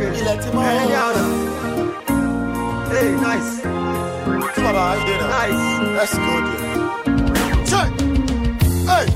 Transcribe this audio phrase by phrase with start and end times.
[0.00, 0.62] ilẹ̀ tí mo
[2.92, 3.52] Hey, nice.
[4.54, 5.28] tí bàbá wa dé náà.
[5.32, 5.76] Nice.
[5.96, 6.78] Let's go there.
[7.70, 7.90] Check.
[8.90, 9.06] Hey.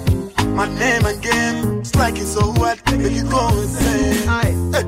[0.57, 4.29] My name game, it's like it's so what, make you go insane.
[4.29, 4.55] Aye.
[4.75, 4.85] Hey.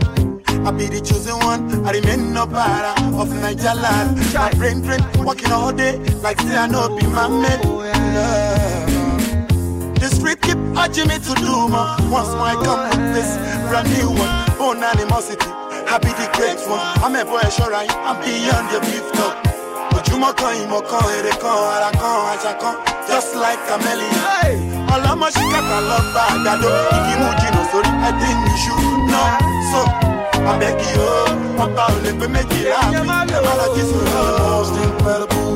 [0.67, 4.17] I be the chosen one, I remain no para of Niger land.
[4.35, 7.27] My brain drain, working all day, like say I know be my.
[7.65, 8.87] Oh, yeah.
[10.01, 11.97] The street keep urging me to do more.
[12.11, 13.31] Once more I come with this
[13.69, 15.47] brand new one, own animosity.
[15.93, 16.81] I be the great one.
[17.05, 19.37] I'm a boy, sure I am beyond your beef talk.
[19.97, 22.75] ojúmọ́ kan ìmọ̀ kan èrè kan ara kan àṣà kan
[23.09, 24.17] just like chameleon.
[24.25, 24.55] Hey.
[24.95, 28.75] ọlọ́mọ ṣì kàkà lọ gba àgbàdo igi mú jìnnà sórí ẹtí níṣu
[29.13, 29.31] náà
[29.71, 29.83] so
[30.51, 31.13] abẹ́kì o
[31.65, 33.03] ọba ò lè pé méjì láàbí ẹ
[33.47, 34.23] má lọ jí sòrò.
[34.49, 35.55] most incredible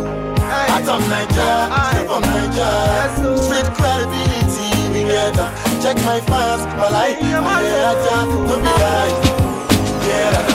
[0.51, 0.69] Hey.
[0.77, 1.49] atom naija
[1.89, 2.69] step from naija
[3.45, 5.37] street credibility we get
[5.83, 7.97] check my fans ajá no be lie.
[8.07, 9.46] Yeah, no be lie.
[10.07, 10.47] Yeah,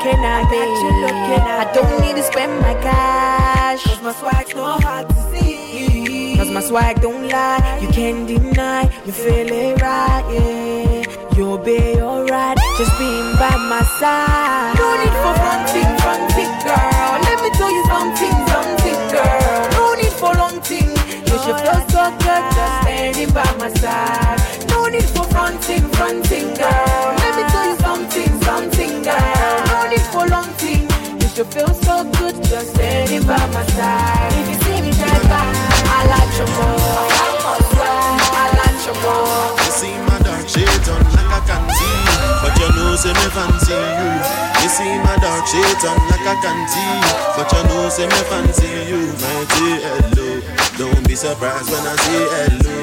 [0.00, 0.58] looking at me.
[0.58, 3.84] I don't need to spend my cash.
[3.84, 6.36] Cause my swag's not hard to see.
[6.36, 8.84] Cause my swag don't lie, you can't deny.
[9.04, 11.36] You feel it right, yeah.
[11.36, 14.74] You'll be alright, just being by my side.
[14.78, 17.12] No need for fronting, fronting, girl.
[17.26, 19.68] Let me tell you something, something, girl.
[19.76, 20.90] No need for long thing.
[21.28, 24.40] You should feel so good just standing by my side.
[24.70, 27.19] No need for fronting, fronting, girl.
[31.40, 34.28] You feel so good just standing by my side.
[34.36, 35.40] If you see me drive by,
[35.88, 37.08] I like you more.
[38.36, 39.56] I like you more.
[39.56, 41.96] You see my dark shades on like I can see
[42.44, 44.10] But you know say me fancy you
[44.60, 46.92] You see my dark shades on like I can see
[47.32, 50.44] But you know say me fancy you Might say hello
[50.76, 52.76] Don't be surprised when I say hello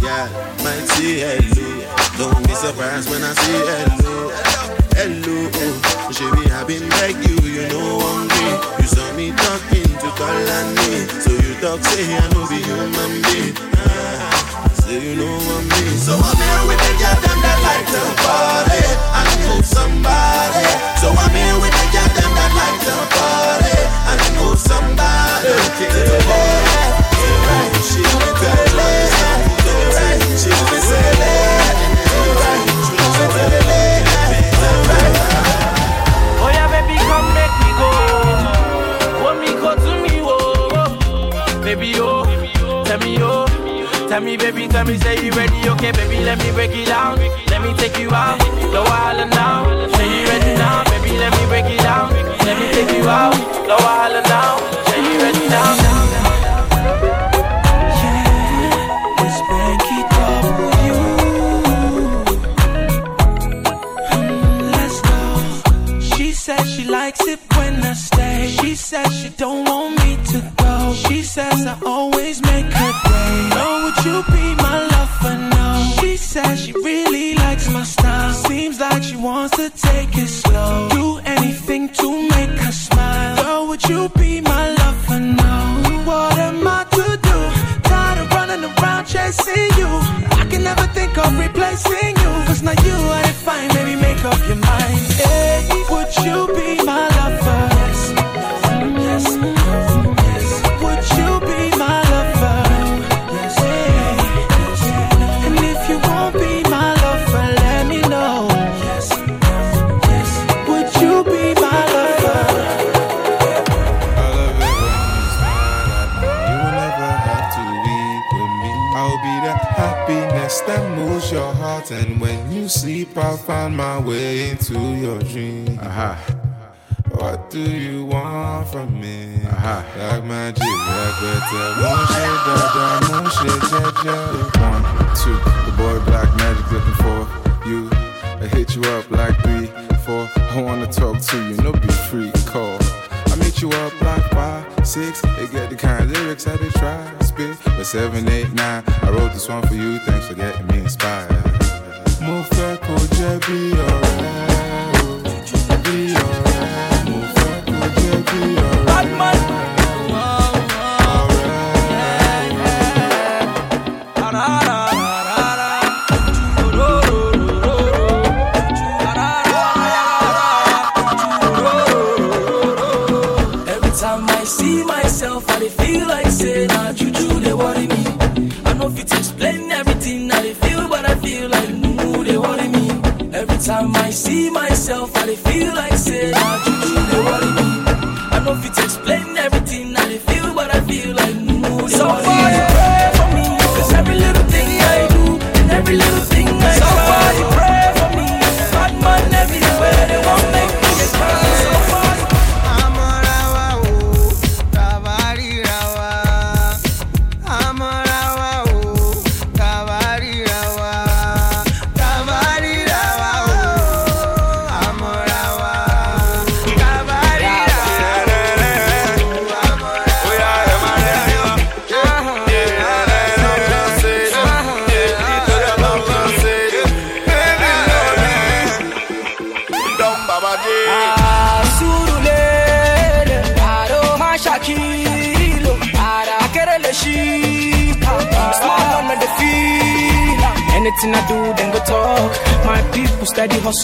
[0.00, 0.24] Yeah,
[0.64, 1.68] might say hello
[2.16, 7.66] Don't be surprised when I say hello Hello, oh, Shabby, I've been like you, you
[7.68, 12.06] know one day You saw me talking to call on me So you talk, say
[12.14, 14.70] I know be human being ah.
[14.84, 15.96] Say you know what I mean.
[15.98, 18.84] So I'm here with the girl them that like to party
[19.18, 20.68] and move somebody.
[21.02, 22.63] So I'm here with the girl them that like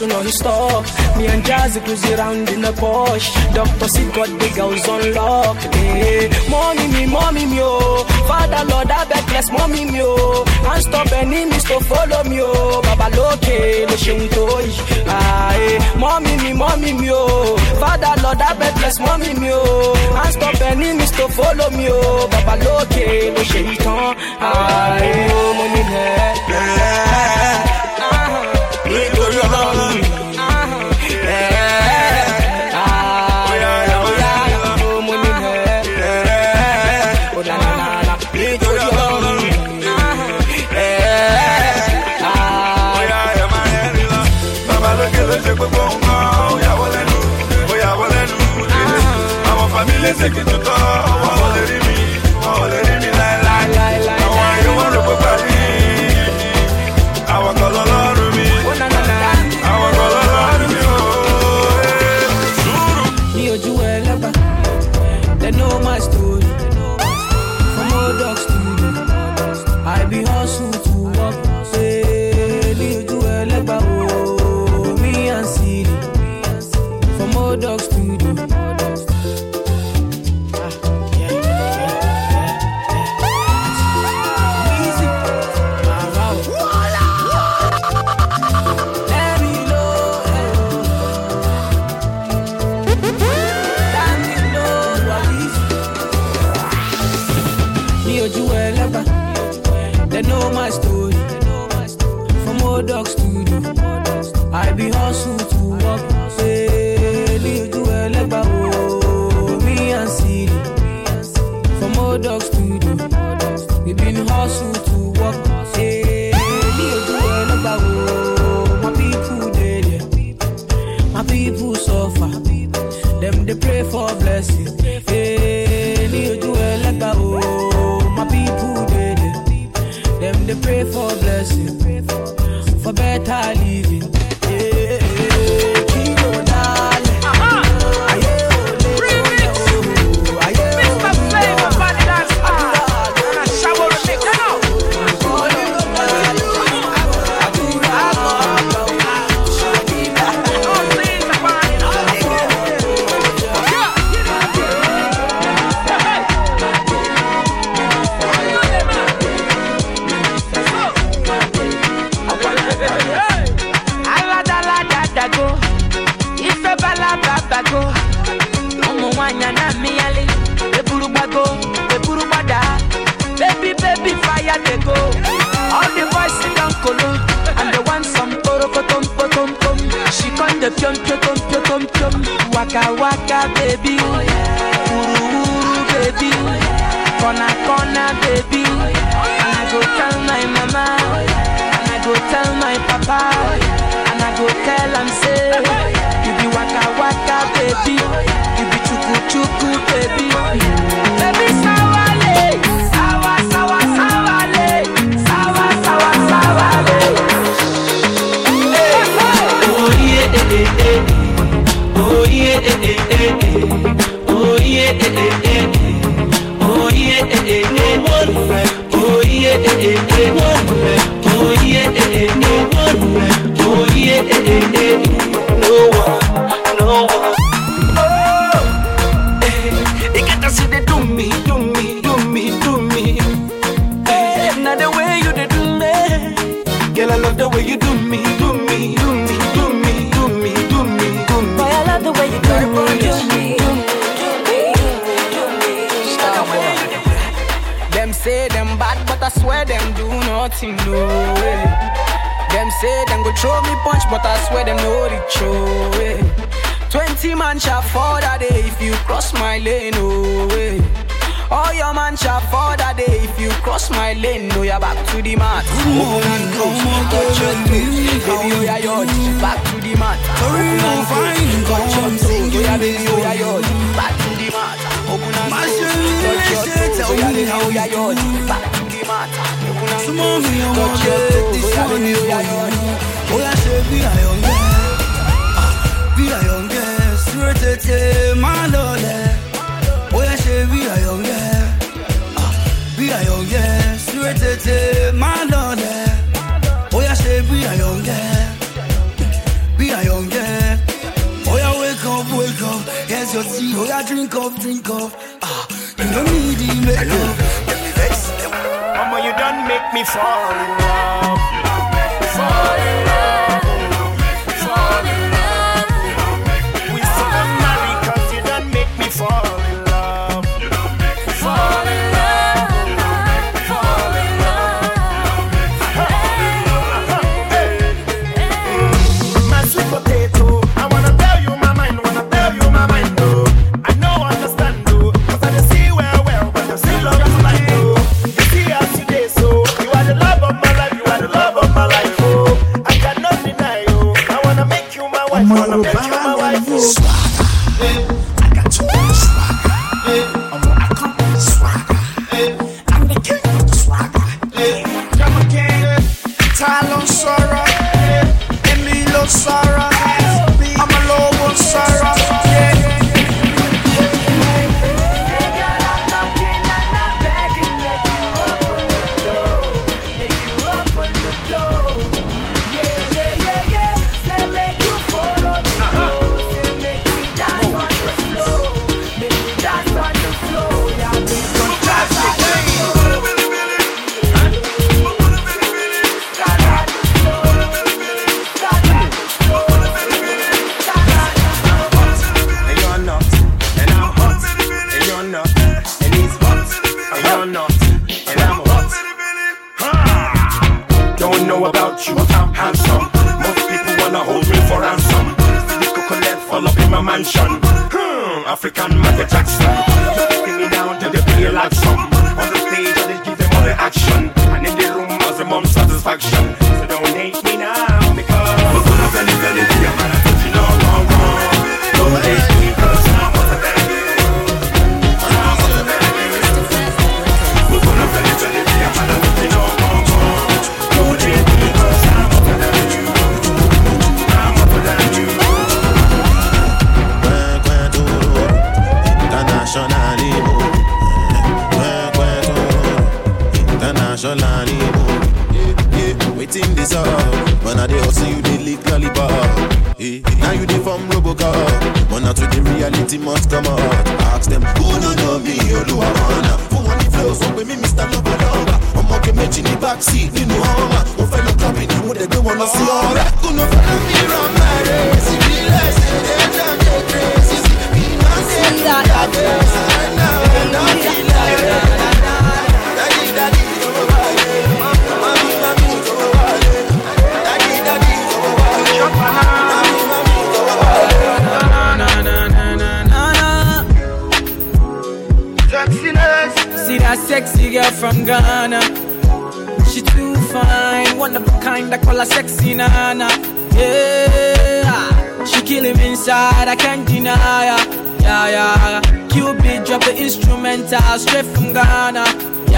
[0.00, 0.84] hustle non-stop
[1.16, 3.32] Me and Jazzy cruise around in the bush.
[3.54, 3.88] Dr.
[3.88, 6.30] Sid got the girls on lock hey.
[6.48, 11.12] Mommy me, mommy me oh Father Lord I beg bless mommy me oh And stop
[11.12, 14.28] enemies to follow me oh Baba loke, no shun
[15.06, 15.96] ah.
[15.98, 20.60] Mommy me, mommy me oh Father Lord I beg bless mommy me oh And stop
[20.60, 23.76] enemies to follow me oh Baba loke, no shun
[24.40, 25.50] ah, oh,
[25.90, 27.39] head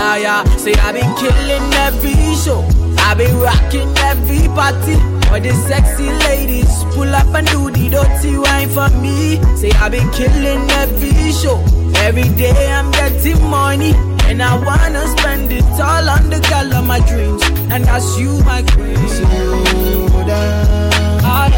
[0.03, 2.67] Now yeah, say I been killing every show.
[2.99, 4.99] I been rocking every party.
[5.29, 9.39] For the sexy ladies pull up and do the dirty wine for me.
[9.57, 11.63] Say I been killing every show.
[12.03, 13.95] Every day I'm getting money.
[14.27, 17.43] And I wanna spend it all on the girl of my dreams.
[17.71, 18.99] And that's you, my queen.
[19.07, 21.23] Slow down.
[21.23, 21.55] Right.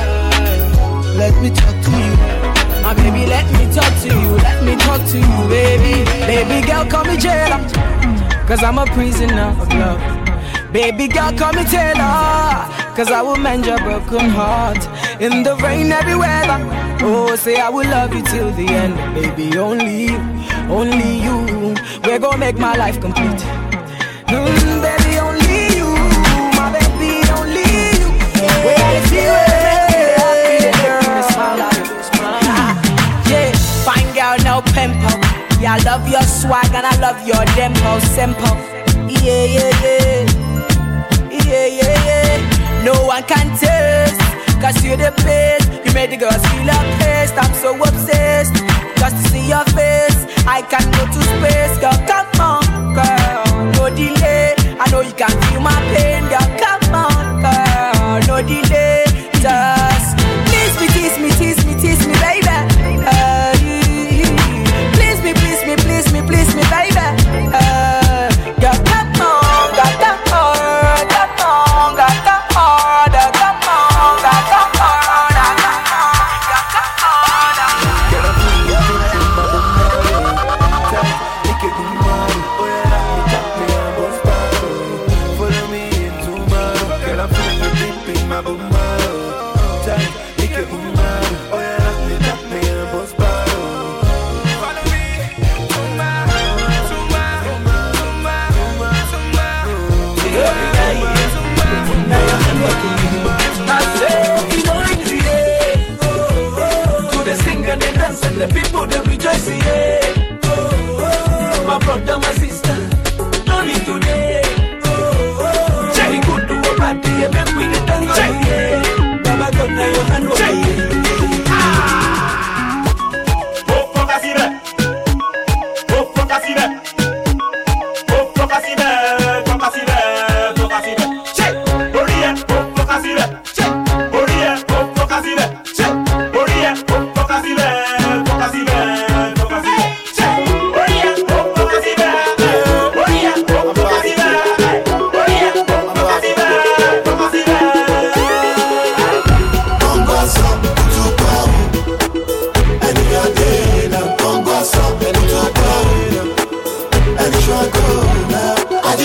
[1.16, 2.13] Let me talk to you.
[2.84, 6.04] My baby, let me talk to you, let me talk to you, baby.
[6.26, 10.00] Baby girl, call me jailer, mm, cause I'm a prisoner of love.
[10.72, 14.82] Baby girl, call me tailor, cause I will mend your broken heart.
[15.20, 16.58] In the rain, every weather,
[17.00, 18.94] oh, say I will love you till the end.
[19.14, 20.18] Baby, only you,
[20.68, 21.74] only you,
[22.04, 23.40] we're gonna make my life complete.
[24.28, 25.88] Mm, baby, only you,
[26.58, 27.64] my baby, only
[27.96, 28.10] you.
[28.66, 29.43] Where is you?
[35.64, 38.52] Yeah, I love your swag and I love your demo simple.
[39.09, 40.28] Yeah, yeah, yeah.
[41.33, 42.85] Yeah, yeah, yeah.
[42.85, 44.21] No one can taste,
[44.61, 45.73] cause you're the best.
[45.87, 47.33] You made the girls feel obsessed.
[47.40, 48.52] I'm so obsessed.
[49.00, 51.78] Just to see your face, I can go to space.
[51.80, 53.73] Girl, come on, girl.
[53.73, 54.52] No delay.
[54.78, 56.63] I know you can feel my pain, girl.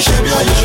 [0.02, 0.59] shape you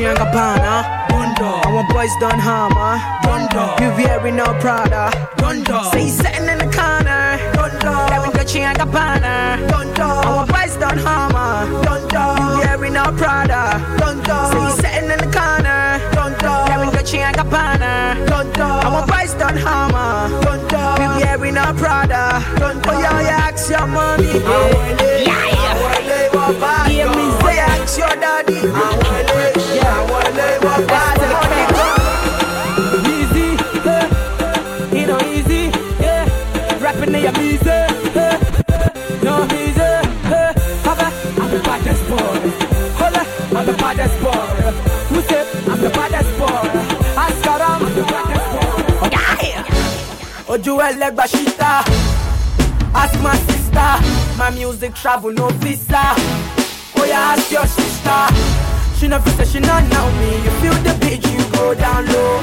[0.00, 0.84] Dolce and Gabbana.
[1.12, 2.96] I want boys done hammer.
[3.80, 5.10] You wearing no Prada.
[5.92, 7.36] Say you sitting in the corner.
[8.08, 9.60] Wearing Dolce and Gabbana.
[10.00, 11.68] I want boys done hammer.
[12.12, 13.76] You wearing no Prada.
[14.00, 16.00] Say you sitting in the corner.
[16.16, 18.16] Wearing Dolce and Gabbana.
[18.58, 20.30] I want boys done hammer.
[20.98, 22.40] You wearing no Prada.
[22.88, 24.24] Oh yeah, yeah, ask your mommy.
[24.24, 26.88] Yeah, yeah.
[26.88, 28.99] Hear me say, ask your daddy.
[50.52, 51.72] Ojú ẹlẹ́gbà ṣíta.
[53.02, 53.90] Ask my sister.
[54.38, 56.02] My music travel no visa.
[56.98, 58.20] Oh yeah, ask your sister.
[58.98, 60.30] She never say she not know me.
[60.44, 62.42] You feel the beat, you go down low.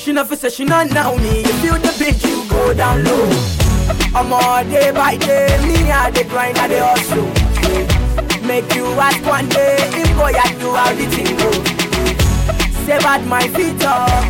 [0.00, 1.32] She never say she not know me.
[1.46, 3.26] You feel the beat, you go down low.
[4.18, 7.28] I'm all day by day, me I the grind, I the hustle.
[8.48, 11.50] Make you ask one day, if boy I do how the thing go.
[12.86, 12.98] Say
[13.34, 14.24] my feet up,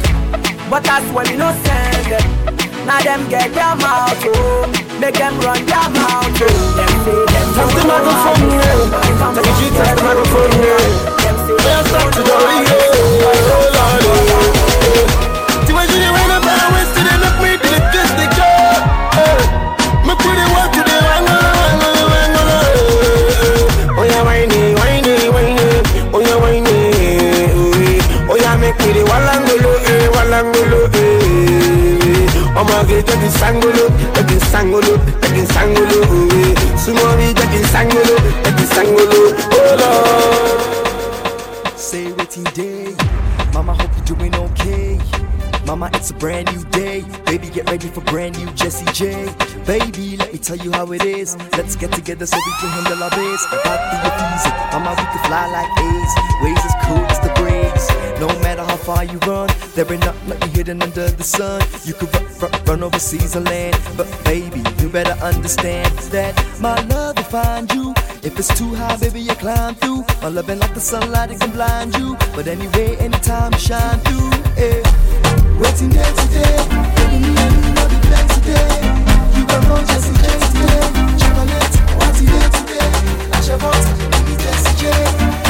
[0.70, 2.59] but that's when you know send.
[2.86, 4.66] Now them get their mouth, oh.
[5.00, 6.48] Make them run their mouth, oh.
[6.76, 8.80] Them say them Test the microphone here.
[9.36, 10.84] Take it, test the microphone here.
[11.60, 12.78] Let's talk to the radio.
[13.22, 13.40] Oh,
[13.76, 15.29] Lord,
[33.30, 33.86] n sangolo
[34.26, 35.98] n sangolo n sangolo
[37.50, 39.20] kí n sangolo n sangolo
[39.54, 39.92] ó lọ.
[41.76, 42.94] Say waiting day.
[43.54, 44.98] Mama, hope you're doing okay.
[45.66, 47.04] Mama, it's a brand new day.
[47.24, 49.32] Baby, get ready for brand new Jesse J.
[49.66, 51.36] Baby, let me tell you how it is.
[51.56, 53.42] Let's get together so we can handle our biz.
[53.46, 54.50] About the easy.
[54.72, 56.12] Mama, we can fly like A's.
[56.42, 57.30] Ways as cool as the
[58.20, 61.62] No matter how far you run, there ain't nothing hidden under the sun.
[61.84, 66.78] You could run, run, run overseas or land, but baby, you better understand that my
[66.92, 67.94] love will find you.
[68.22, 70.04] If it's too high, baby, you climb through.
[70.22, 72.16] My love ain't like the sunlight, it can blind you.
[72.34, 74.82] But anyway, anytime you shine through, eh.
[75.60, 76.56] Waiting day today,
[76.96, 78.72] baby, me and you place today.
[79.36, 80.84] You gon' know Jesse J today.
[81.20, 82.90] Chocolate, what's it day today?
[83.32, 85.49] I shall want to be Jesse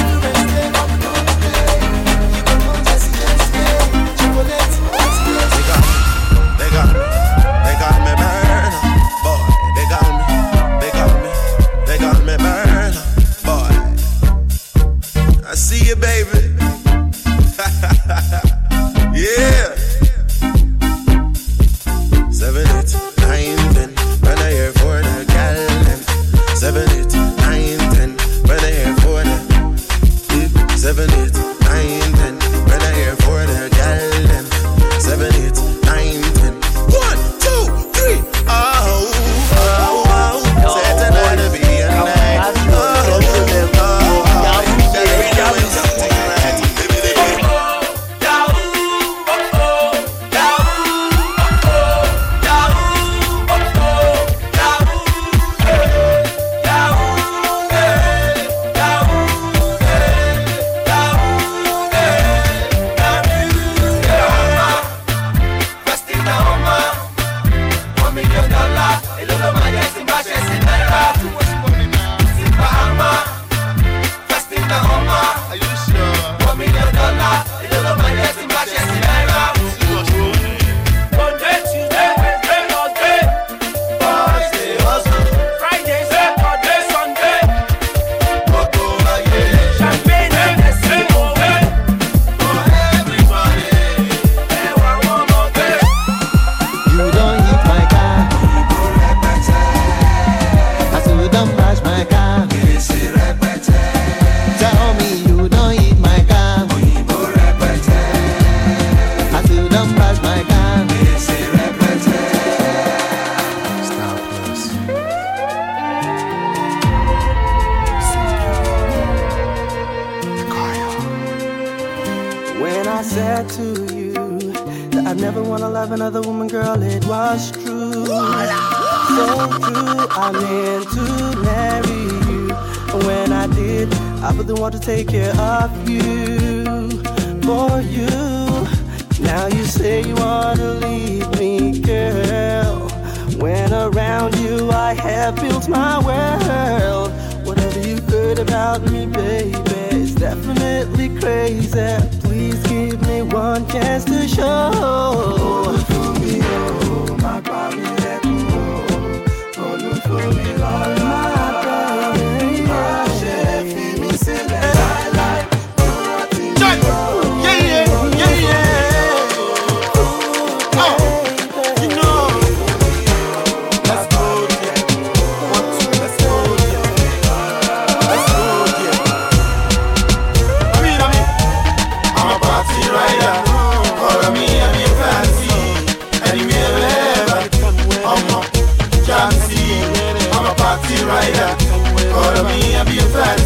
[192.21, 193.40] Por minha vida é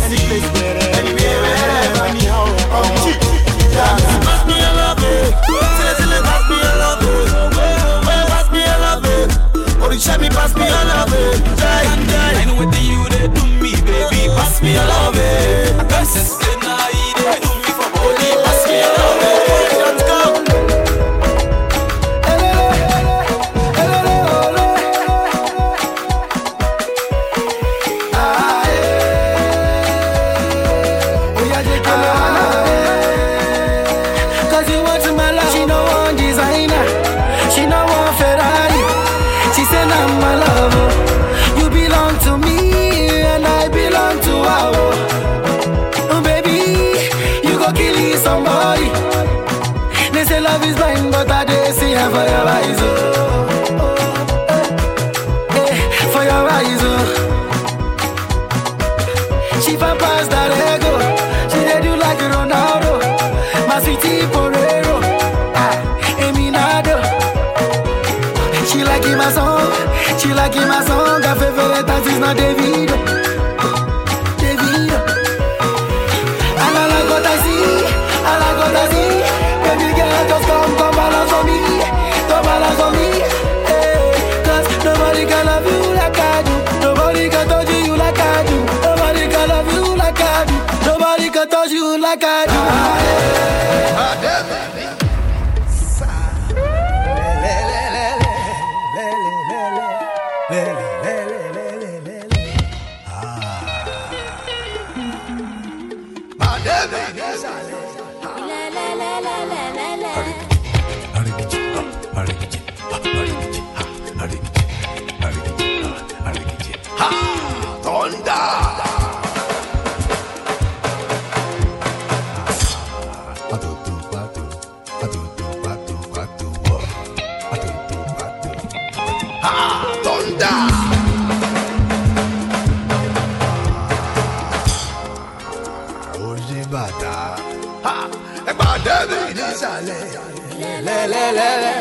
[141.15, 141.74] la la la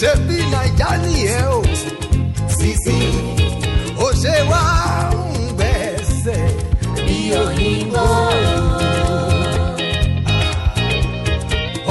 [0.00, 1.58] ṣe bí naija nìyẹn o
[2.56, 3.14] sísìn
[4.04, 4.62] ó ṣe wá
[5.12, 5.16] ń
[5.56, 6.44] gbẹ̀sẹ̀
[7.06, 8.06] bí òyìnbó.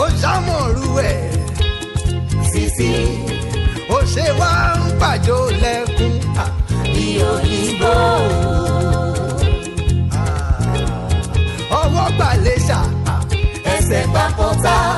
[0.03, 1.19] ó ṣàmọ̀rú ẹ̀
[2.51, 3.09] sísìn
[3.95, 6.13] ó ṣe wá ń pàjọ lẹ́kún
[6.93, 7.93] bí òyìnbó.
[11.81, 12.81] ọwọ́ gbàlejò
[13.73, 14.94] ẹsẹ̀ pápọ̀ tá a.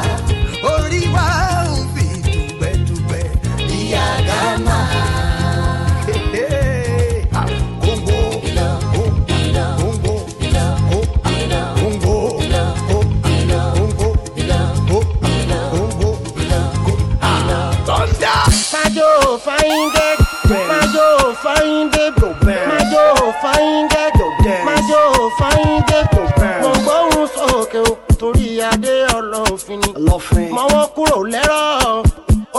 [30.17, 30.51] girlfriend.
[30.51, 32.03] mọ wọn kúrò lẹ́rọ̀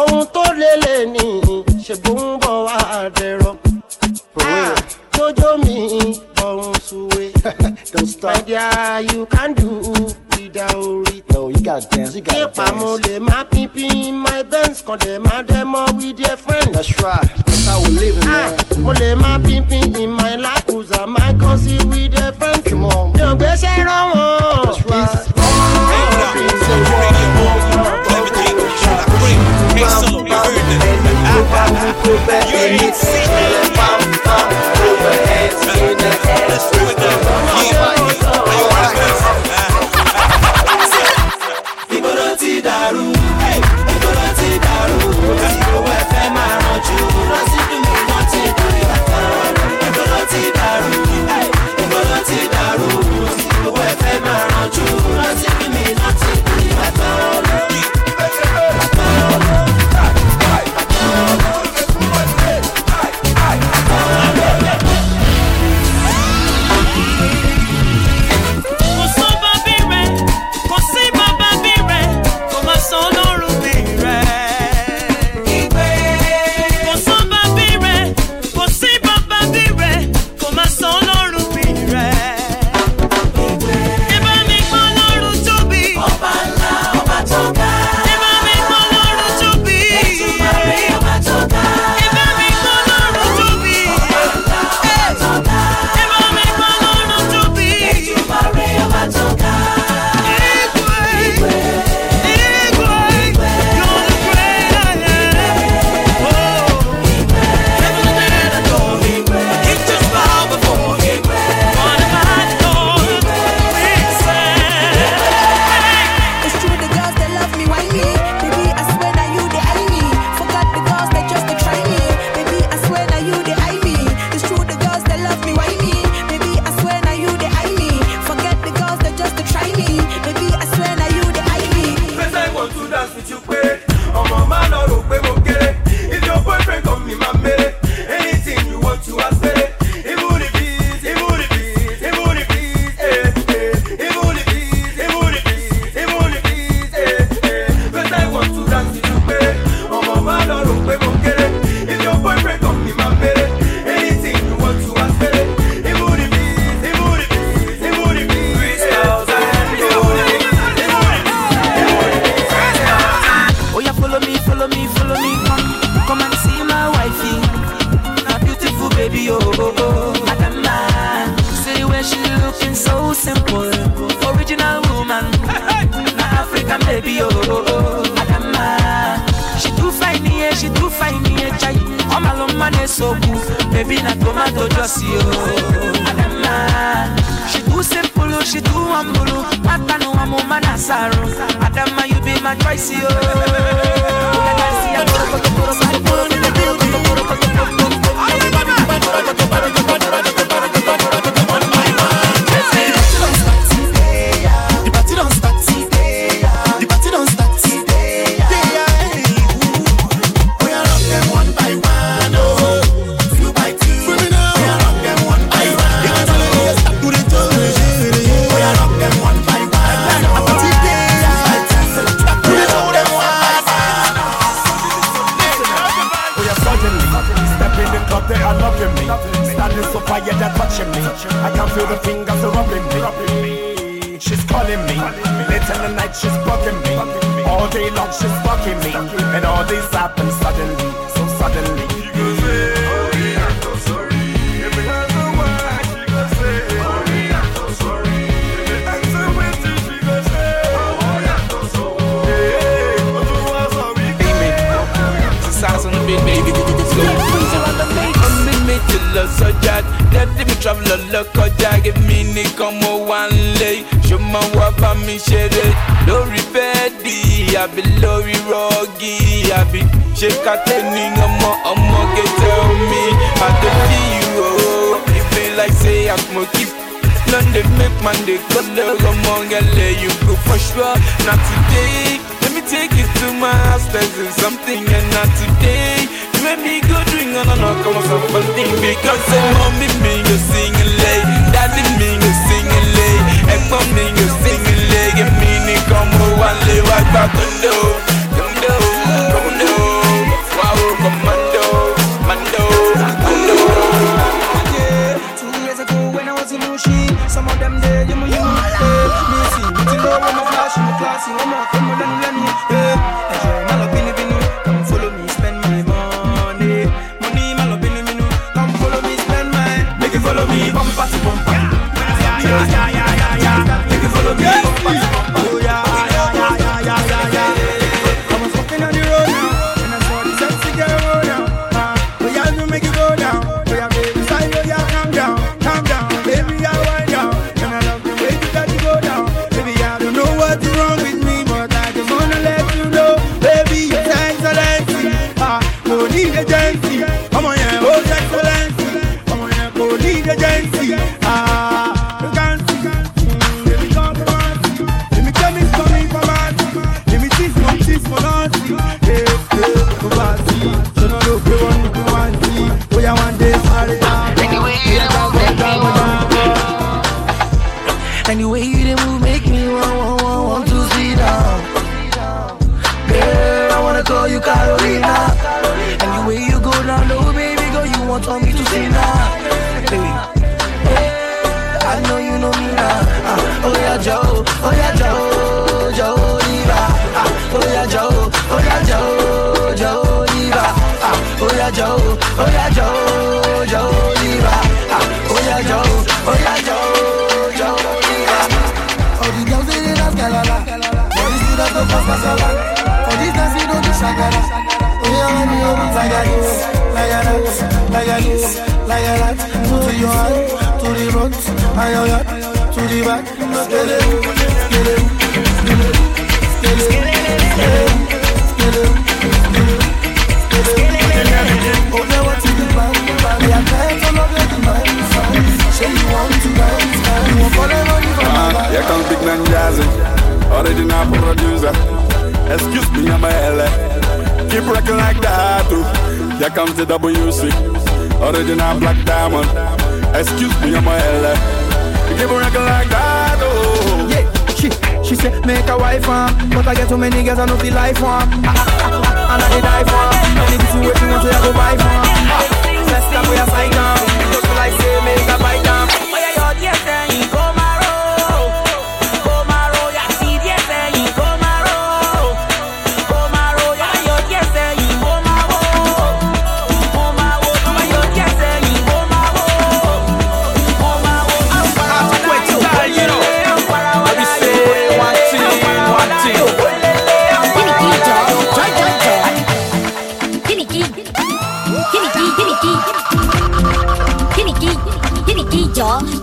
[0.00, 1.24] ohun tó lélẹ̀ ni
[1.86, 2.78] ṣègbóhùn bọ̀ wá
[3.16, 3.54] dẹ̀rọ̀.
[4.44, 4.74] Ah,
[5.14, 5.76] jojo mi
[6.36, 7.24] bọ̀hún suwe.
[7.92, 8.30] don't stop.
[8.34, 9.68] my dear you can do
[10.42, 11.16] ìdá orí.
[11.32, 12.58] no you gotta dance you gotta dance.
[12.58, 16.68] ipa mo lè má pínpín my dance kan lè má dẹ́mọ́ with your friend.
[16.74, 18.50] that's right that's how we live ah,
[18.84, 22.64] mo lè má pínpín in my lakuza my cousin with your friend.
[22.64, 22.86] come
[23.88, 24.27] rán wọn.
[32.08, 33.77] Kobe Elite.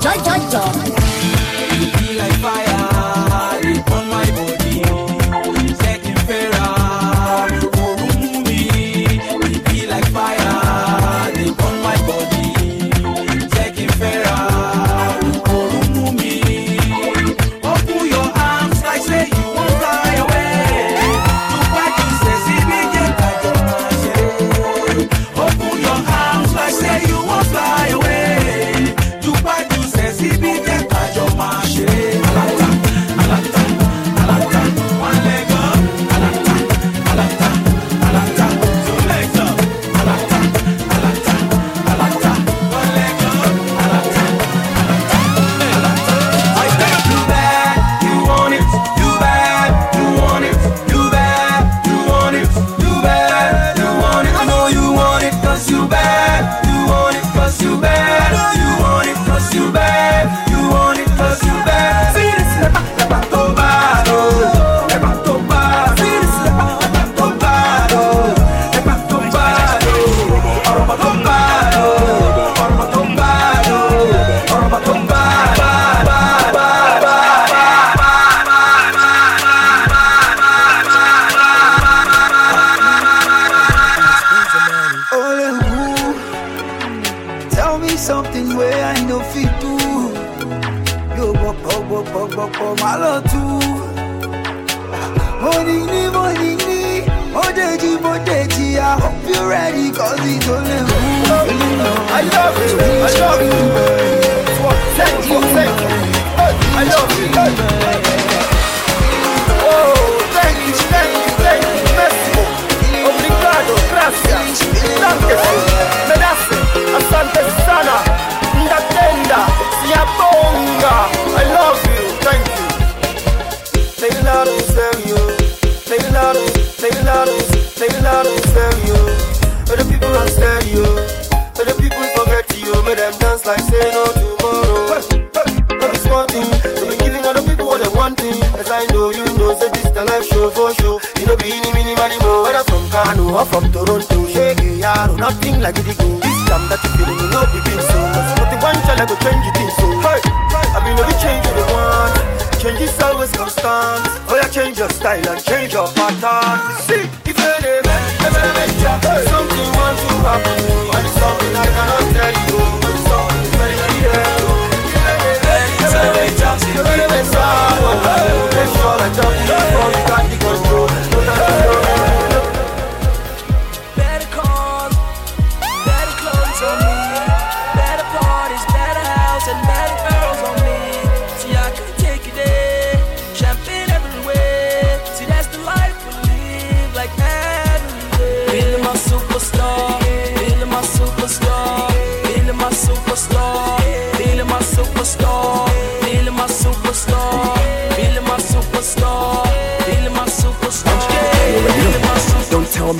[0.06, 0.85] ちょいちょいちょい。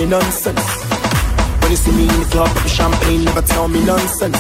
[0.06, 0.66] me nonsense.
[1.62, 4.40] When you see me in the club, the champagne, never tell me nonsense.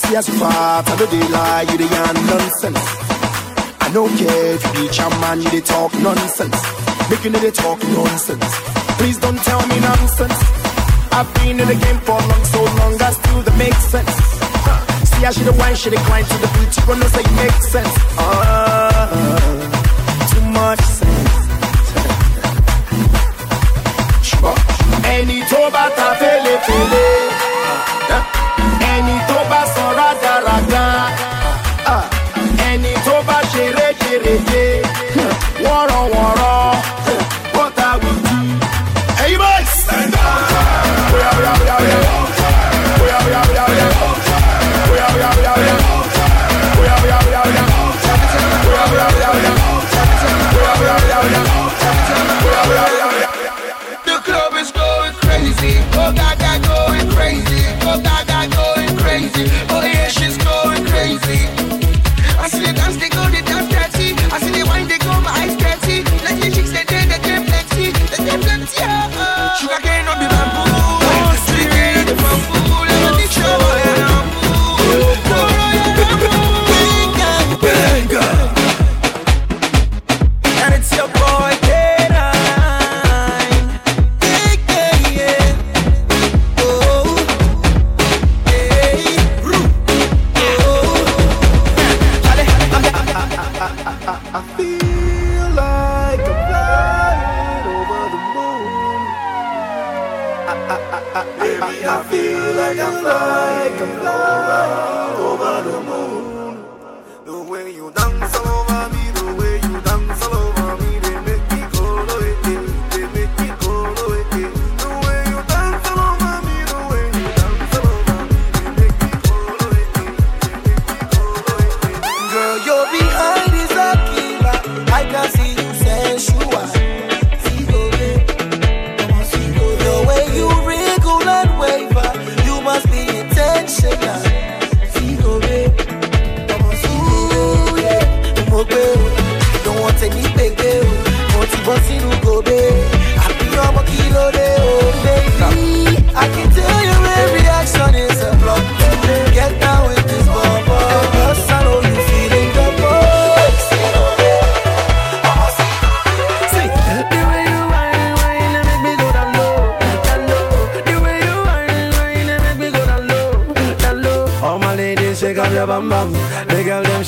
[0.00, 2.84] See as you fight, I do they lie, you they yarn nonsense.
[3.80, 6.58] I don't care if you be a man, you they talk nonsense.
[7.10, 8.50] Make you know they talk nonsense.
[8.98, 10.38] Please don't tell me nonsense.
[11.12, 14.14] I've been in the game for long, so long, I still that makes sense.
[14.66, 14.80] Huh.
[15.10, 17.32] See how she the wine, she the grind to the beat, you gonna say it
[17.42, 17.94] makes sense.
[18.18, 19.10] Uh,
[20.30, 20.89] too much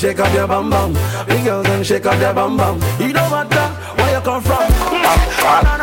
[0.03, 0.91] shake up your bum bum.
[1.27, 2.75] Big girls and shake up your bum bum.
[2.99, 4.57] You don't matter uh, where you come from.
[4.59, 5.82] Ah, ah.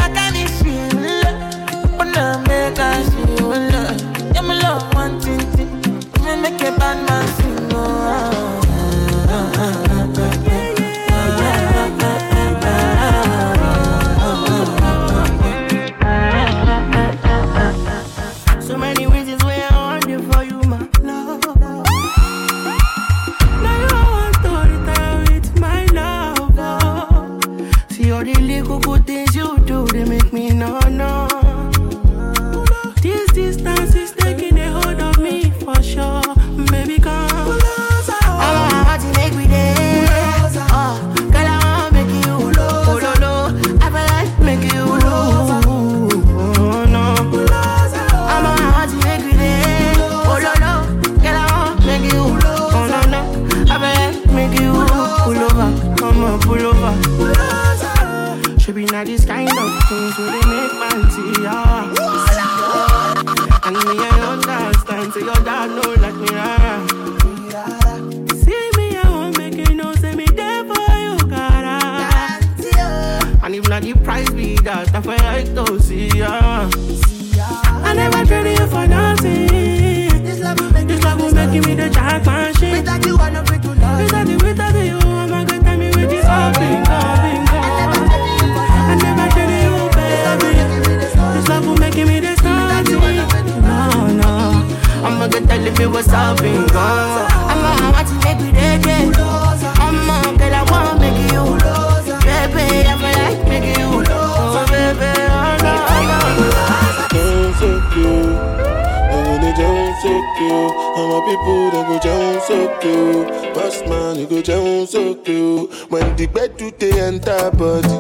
[110.39, 110.73] cute.
[110.97, 113.55] All my people they go jump so cute.
[113.55, 115.71] Boss man, you go jump so cute.
[115.91, 117.99] When the bed do they enter body,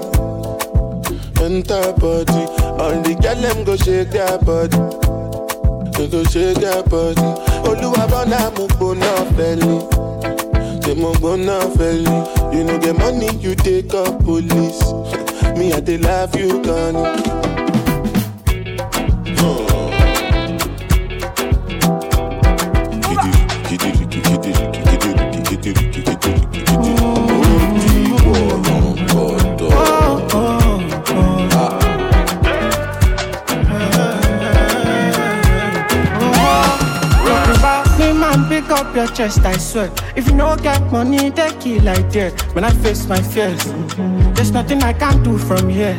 [1.45, 2.45] enter body.
[2.79, 4.79] All the girl them go shake their body.
[5.99, 7.21] They go shake their body.
[7.69, 9.77] Oluwa bona mo gbona feli.
[10.83, 12.55] They mo gbona feli.
[12.55, 14.81] You know the money you take up police.
[15.59, 17.38] Me I dey love you, Connie.
[38.99, 39.93] Your chest, I swear.
[40.17, 42.33] If you no get money, they kill like that.
[42.55, 43.63] When I face my fears,
[44.35, 45.97] there's nothing I can do from here.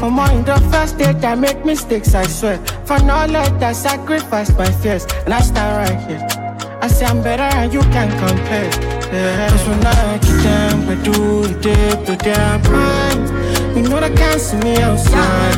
[0.00, 2.58] For more in the first date, I make mistakes, I swear.
[2.86, 6.22] For knowledge, I sacrifice my fears, and I stand right here.
[6.82, 8.70] I say I'm better and you can compare.
[9.14, 9.48] Yeah.
[9.50, 13.76] Cause when I get them, I do the dip to their prime.
[13.76, 15.56] You know they can't see me outside.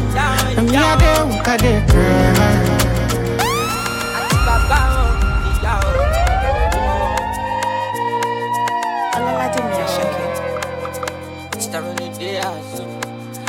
[0.59, 2.74] And me, I dey walk, I dey cry.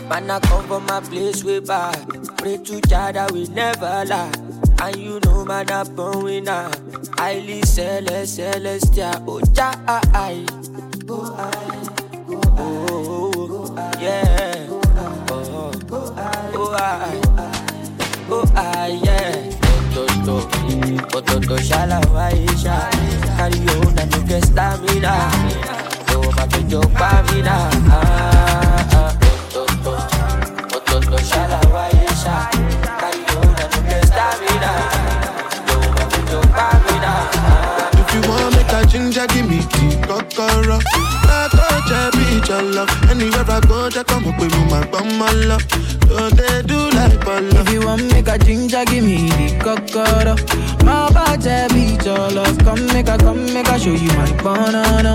[0.10, 1.98] Man, I come from my place way back.
[2.38, 4.32] Pray to Jah that we never lie.
[4.82, 6.70] And you know, man, I'm born winner.
[7.18, 9.24] Highly celest, celestial.
[9.28, 10.46] Oh, Jah, I.
[11.10, 11.50] Oh, I.
[12.58, 14.68] Oh, oh, yeah.
[15.30, 17.22] Oh, oh, I.
[18.30, 19.52] Oh, I, yeah.
[19.94, 22.76] Toto, toto, shala, waisha.
[23.38, 25.14] Carry on and you get stamina.
[26.10, 27.56] Oh, my baby, your pamina.
[27.90, 28.35] Ah,
[38.96, 40.80] ginger give me key kọ́kọ́rọ́.
[41.28, 45.58] Látọ̀jẹ́ bí ìjọlọ, anywhere I go, jẹ́ kọ́ mọ̀ pé mo máa gbọ́ mọ́ lọ.
[46.16, 46.76] Lòdè dú.
[47.60, 50.36] If you wan make a ginger give me the kọ́kọ́rọ́.
[50.86, 55.14] Má bàjẹ́ bí ìjọlọ, come make I come make I show you my banana.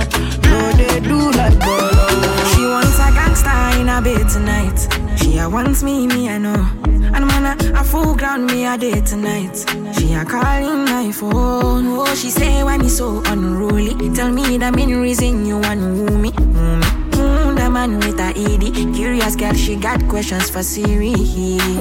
[0.51, 2.11] Lòdè dú láì bọ̀lọ̀.
[2.51, 5.00] She wants a gangster in her bed tonight.
[5.31, 6.69] She a wants me, me I know.
[6.85, 9.65] And man, a, a full ground me a day tonight.
[9.97, 11.87] She a calling my phone.
[11.87, 13.95] Oh, she say why me so unruly.
[14.13, 16.33] Tell me the main reason you want woo me.
[16.37, 16.87] Woo me.
[17.15, 18.93] Mm, the man with a ED.
[18.93, 21.15] Curious girl, she got questions for Siri.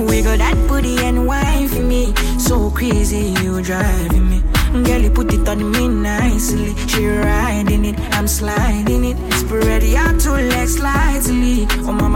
[0.05, 1.25] Wiggle that booty and
[1.71, 2.13] for me.
[2.37, 4.43] So crazy, you driving me.
[4.83, 6.75] Girl, you put it on me nicely.
[6.87, 9.17] She riding it, I'm sliding it.
[9.33, 11.65] Spread your two legs slightly.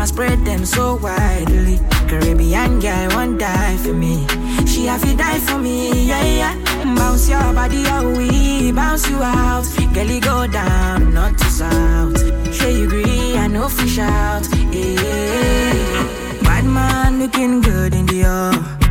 [0.04, 1.80] Mama, spread them so widely.
[2.10, 4.28] Caribbean girl, won't die for me.
[4.68, 6.96] She have to die for me, yeah, yeah.
[6.96, 9.64] Bounce your body, oh, we bounce you out.
[9.94, 12.20] Girl, you go down, not to south.
[12.54, 14.46] Sure you agree, I know fish out.
[14.74, 16.44] Yeah.
[16.44, 18.83] Bad man looking good in the air.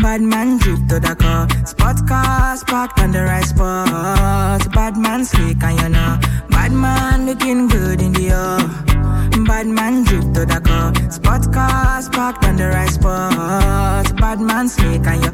[0.00, 1.48] Bad man drip to the car.
[1.66, 4.72] Spot cars parked on the right spot.
[4.72, 6.18] Bad man slick and you know.
[6.50, 9.44] Bad man looking good in the air.
[9.44, 10.92] Bad man drip to the car.
[11.10, 14.16] Spot cars parked on the right spot.
[14.16, 15.30] Bad man slick and you.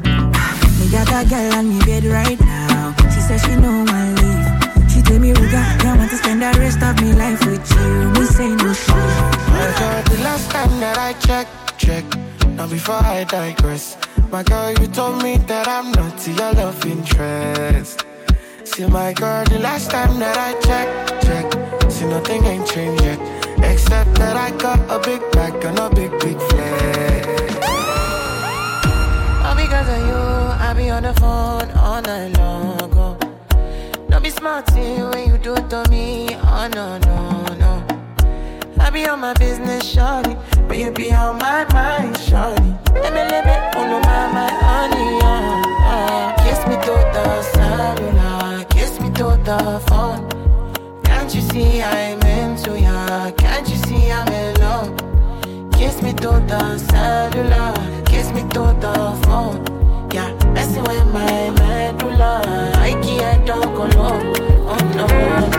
[0.79, 2.95] Me got a girl on me bed right now.
[3.13, 4.91] She says she no one leave.
[4.91, 8.11] She tell me, Ruga, I want to spend the rest of me life with you.
[8.19, 8.95] Me say no shit.
[8.95, 12.30] My the last time that I checked, check.
[12.61, 13.97] Now before I digress,
[14.29, 18.05] my girl, you told me that I'm not your love interest.
[18.63, 21.91] See, my girl, the last time that I checked, check.
[21.91, 23.19] See, nothing ain't changed yet,
[23.63, 27.25] except that I got a big back and a big, big flag.
[29.43, 30.21] All because of you,
[30.61, 32.93] I be on the phone all night long.
[32.93, 33.17] Oh.
[34.07, 36.35] Don't be smart when you do it to me.
[36.35, 37.50] Oh no, no,
[38.91, 40.35] be on my business, shawty.
[40.67, 42.93] But you be on my mind, shawty.
[42.93, 45.61] Let me live it, oh no, my, my honey, uh,
[45.93, 46.43] uh.
[46.43, 50.29] Kiss me to the cellular, kiss me to the phone.
[51.03, 53.31] Can't you see I'm into ya?
[53.31, 55.71] Can't you see I'm in love?
[55.73, 59.65] Kiss me to the cellular, kiss me to the phone.
[60.11, 62.41] Yeah, messing with my medulla.
[62.75, 64.33] I can't talk alone.
[64.67, 65.50] Oh no.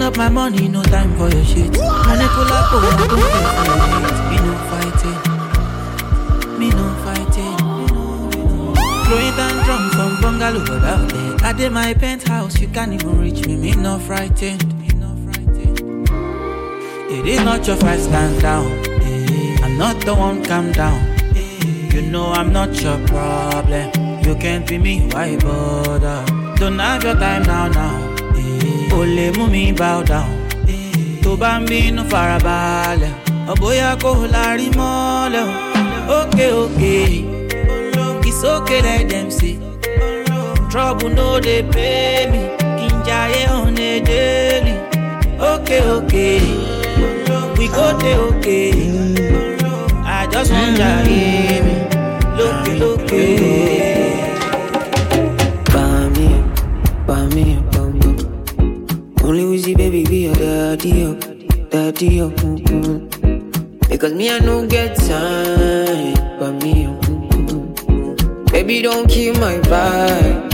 [0.00, 1.76] Stacking up my money, no time for your shit.
[1.76, 4.20] Money pull up, oh, I don't care for hate.
[4.30, 5.20] Me no fighting,
[6.58, 7.58] me no fighting.
[9.04, 11.36] Throwing down drums from bungalow out there.
[11.46, 13.56] I did my penthouse, you can't even reach me.
[13.56, 14.64] Me no frightened.
[17.12, 18.66] It is not your fight, stand down.
[19.02, 20.98] Eh, I'm not the one, calm down.
[21.36, 23.90] Eh, You know I'm not your problem.
[24.24, 26.24] You can't be me, why bother?
[26.56, 28.09] Don't have your time now, now.
[28.96, 30.30] O lè mú mi bow down.
[31.22, 33.14] Tó bá ń bínú farabalẹ̀,
[33.52, 35.46] ọ̀bóyá kò lárí mọ́lẹ̀.
[35.48, 36.18] o.
[36.18, 36.96] Ókè ókè,
[38.28, 39.54] it's okay let them say.
[40.70, 42.40] Trouble no dey pay me,
[42.78, 44.74] kí n jayé on a daily.
[45.52, 46.26] Ókè ókè,
[47.58, 48.72] we go dey okay.
[50.18, 51.74] I just wan jayé mi,
[52.38, 53.89] lókè lókè.
[59.70, 61.20] Uzi baby be your daddy up,
[61.70, 62.32] daddy up.
[62.32, 63.88] mm, mm.
[63.88, 68.52] Because me I no get time, bami, mm, mm.
[68.52, 70.50] Baby don't kill my vibe,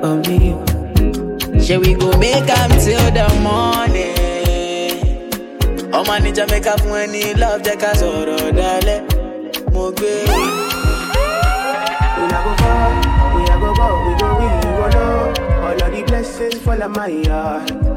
[0.00, 1.60] bami.
[1.64, 4.16] Shall we go make am till the morning?
[5.92, 9.00] Ọmọ níjà mẹ́ka fún ẹni love jẹ́ ká sọ̀rọ̀ dalẹ̀.
[9.72, 10.12] Mo gbé.
[12.44, 12.88] Go far,
[13.34, 15.66] we go go, we go we go low.
[15.66, 17.89] All of the blessings fall on my yard.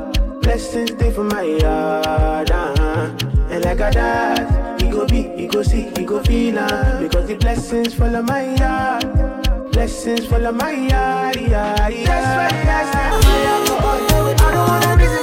[0.44, 2.52] Blessings stay for my yard.
[2.52, 3.10] Uh-huh.
[3.50, 7.28] And like a dad, he go be, he go see, he go feel uh, Because
[7.28, 9.72] the blessings fall on my yard.
[9.72, 11.36] Blessings fall on my yard.
[11.38, 12.06] Yeah, yeah.
[12.06, 13.10] That's why I say,
[14.46, 15.23] I don't wanna reason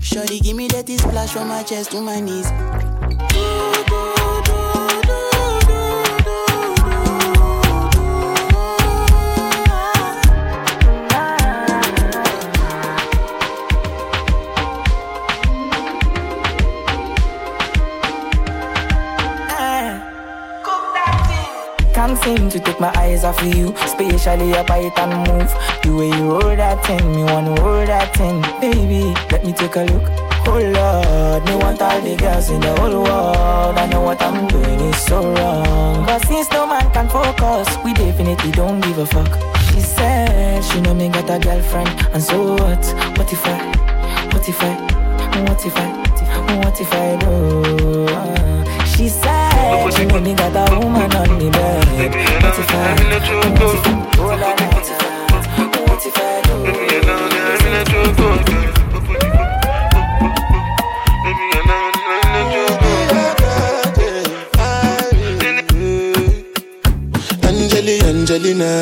[0.00, 2.46] Shorty give me that splash from my chest to my knees.
[22.28, 25.50] Can't to take my eyes off of you, especially up it and move.
[25.82, 29.16] The way you hold that thing, me wanna hold that thing, baby.
[29.32, 30.04] Let me take a look.
[30.46, 33.78] Oh Lord, me want all the girls in the whole world.
[33.78, 36.04] I know what I'm doing is so wrong.
[36.04, 39.32] But since no man can focus, we definitely don't give a fuck.
[39.72, 42.84] She said she know me got a girlfriend, and so what?
[43.16, 43.56] What if I?
[44.34, 44.74] What if I?
[45.48, 46.58] What if I?
[46.60, 48.37] What if I do?
[48.98, 51.86] She said she know me got a woman on me bed.
[52.42, 52.98] What if I?
[52.98, 54.10] What if I?
[54.18, 55.62] Oh, la, la, what if I?
[55.86, 56.56] What if I do?
[67.46, 68.72] Angeli, Angelina,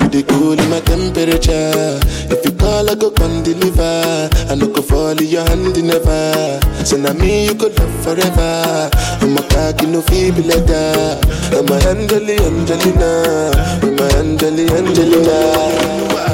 [0.00, 2.00] you the cool in my temperature.
[2.94, 4.30] I go come deliver.
[4.48, 6.60] I no go fall in your hand never.
[6.84, 8.88] So now me you could love forever.
[9.20, 11.18] I'm a cocky no feeble letter.
[11.58, 13.50] I'm a Angeli, Angelina,
[13.82, 16.33] I'm a Angeli, Angelina.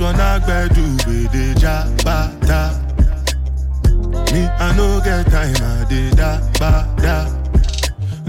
[0.00, 0.38] This one I
[0.68, 2.72] do with the jabata.
[4.32, 7.28] Me, I no get time, I did da ba da.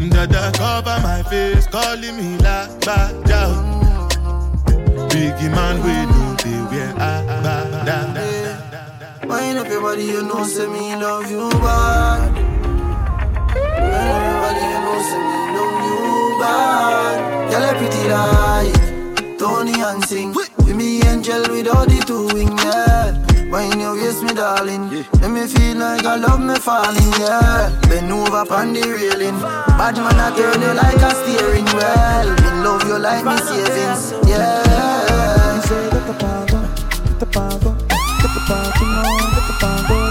[0.09, 3.15] Dada cover my face, calling me la ba.
[5.11, 6.35] Biggie man, we know
[6.69, 7.55] wear a ba
[7.87, 7.97] da.
[9.25, 12.35] Wind up your body, you know, say me love you bad.
[13.79, 15.99] Wind up your body, you know, say me love you
[16.41, 17.17] bad.
[17.49, 20.50] Girl, pretty like Tony and sing.
[20.71, 23.11] With me angel with all the two wing, yeah.
[23.51, 24.87] When you waist me, darling,
[25.19, 27.77] Let me feel like I love me falling, yeah.
[27.89, 29.37] Bend over on the railing.
[29.75, 32.31] Bad man, I turn you like a steering wheel.
[32.39, 35.59] Me love you like me savings, yeah.
[35.59, 37.75] Say that the power, get the power,
[38.23, 40.10] get the power, you know, get the power,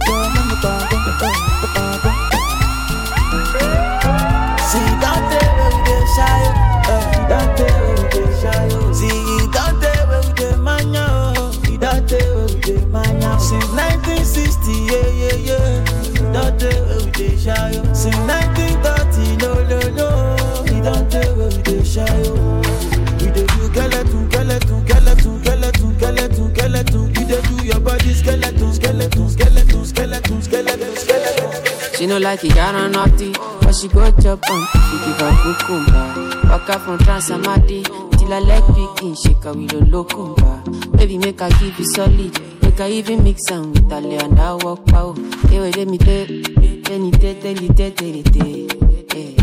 [27.31, 31.95] You dey do your body skeleton, skeleton, skeleton, skeleton, skeleton, skeleton.
[31.95, 33.31] She no like it, got on naughty,
[33.63, 34.67] but she go chop um, on.
[34.91, 36.49] We give her cucumber.
[36.51, 37.85] Walk her from Transamadi
[38.19, 40.97] till her leg picking, shake her with a locumba.
[40.99, 42.63] Baby, make her give you solid.
[42.65, 45.13] Make her even mix am with her lay and I walk pow.
[45.51, 49.15] Hey, wait, let me tell, tell me tell, you tell, you tell.
[49.15, 49.37] Hey.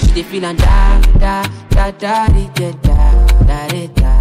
[0.00, 4.17] She dey feel da da da da da da da da da.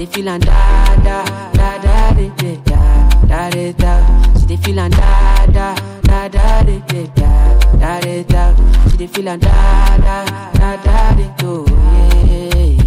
[0.00, 2.80] She dey feel and da da da da da da
[3.28, 3.92] da da da.
[4.40, 8.42] She dey feel and da da da da da da da da da.
[8.90, 10.24] She dey feel and da da
[10.54, 11.66] da da do.
[11.68, 12.80] Yeah.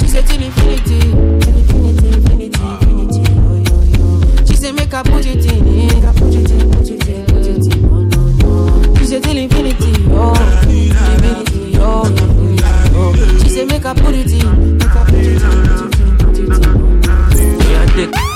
[0.00, 3.22] She till infinity, infinity, infinity, infinity.
[3.38, 4.44] Oh yo yo.
[4.46, 7.26] She say make her put it in, make her put it in, put it in,
[7.26, 7.84] put it in.
[7.84, 8.94] Oh no no.
[8.98, 10.34] She say till infinity, oh
[10.68, 12.10] infinity, oh
[12.96, 13.38] oh.
[13.44, 14.78] She say make her put it in,
[17.96, 18.35] dick.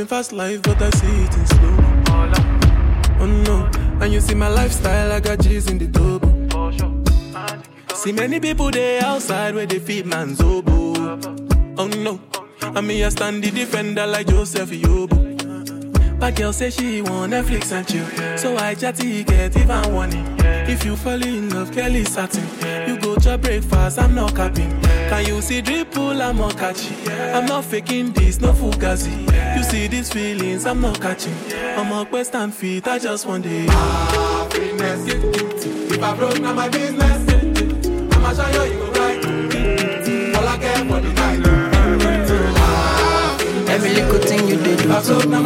[0.00, 1.76] Living fast life, but I see it in slow.
[3.20, 3.70] Oh no,
[4.00, 6.30] and you see my lifestyle, I got G's in the double.
[7.94, 11.18] See many people there outside where they feed man's oboe.
[11.76, 12.18] Oh no,
[12.62, 15.18] I mean I stand the defender like Joseph Yobo.
[16.18, 20.26] But girl say she want Netflix and chill, so I chatty get even warning.
[20.40, 22.59] If you fall in love, Kelly satin.
[23.30, 24.80] You go to breakfast, I'm not capping.
[24.82, 26.20] Can you see dripple?
[26.20, 26.96] I'm not catching.
[27.32, 29.20] I'm not faking this, no fugazi.
[29.56, 31.36] You see these feelings, I'm not catching.
[31.54, 35.14] I'm a quest and feet, I just want the ah, happiness.
[35.92, 37.28] If I broke, now my business.
[38.12, 39.22] I'ma show you, you go right.
[39.22, 40.34] Mm-hmm.
[40.34, 41.38] All I care for the night.
[41.38, 42.58] Mm-hmm.
[43.68, 45.38] Every little thing you did do to me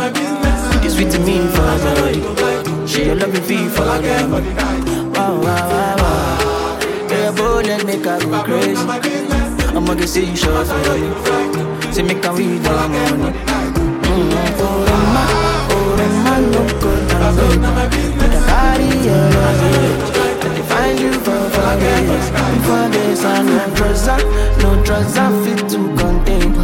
[0.87, 4.09] It's sweet to me for me She a love me feel for me
[5.11, 5.94] Wow, wow, wow, wow
[7.65, 12.59] Let me go crazy I'ma get see you short for me Say me can we
[12.61, 13.33] do money
[14.05, 15.25] Mm-hmm, oh, Roma,
[15.73, 17.61] oh, Roma, no good, no good
[18.19, 22.27] Put a body, yeah, yeah me find you for four days
[22.67, 24.07] For this, I no trust,
[24.63, 26.55] no trust, I fit to contain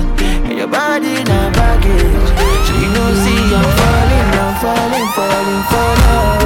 [0.44, 2.28] And your body, now baggage
[2.66, 6.39] So you know, see, I'm falling, I'm falling, falling for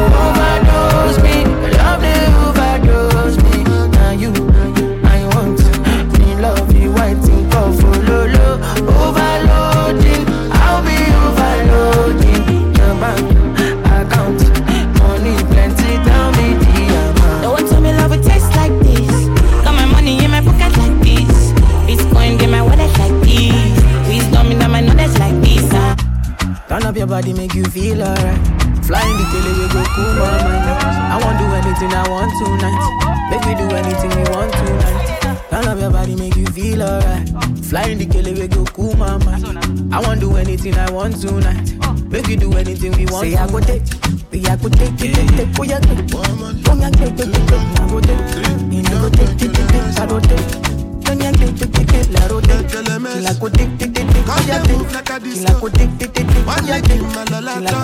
[27.15, 28.41] body, make you feel alright.
[28.83, 30.67] Flying the killer, we go cool my mind.
[31.15, 32.83] I won't do anything I want tonight.
[33.31, 35.47] Make we do anything we want tonight.
[35.49, 37.29] Turn up your body, make you feel alright.
[37.71, 39.95] Flying the killer, we go cool my mind.
[39.95, 41.79] I won't do anything I want tonight.
[42.11, 43.29] Make we do anything we want.
[43.29, 43.83] Say I go take,
[44.33, 47.79] we I go take, take, take, take, oh yeah, take, oh yeah, take, take, take,
[47.79, 50.74] I go take, you know go take, take, take, take, I go take
[51.15, 52.49] on your dick, dick, la rote
[53.23, 54.47] la go dick, dick, dick, dick, on
[55.43, 56.47] la go dick, dick, dick, dick,
[57.41, 57.75] la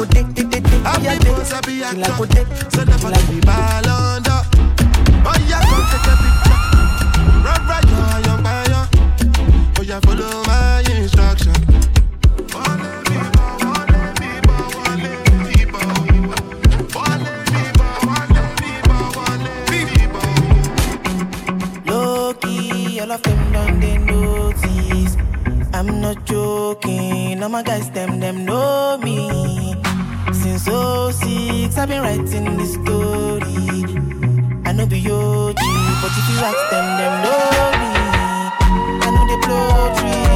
[9.89, 10.49] la follow
[27.43, 29.74] all my guys them them know me.
[30.32, 33.84] Since 06, I've been writing this story.
[34.64, 35.62] I know be OG,
[36.03, 37.91] but if you ask them, them know me.
[39.05, 40.30] I know they blow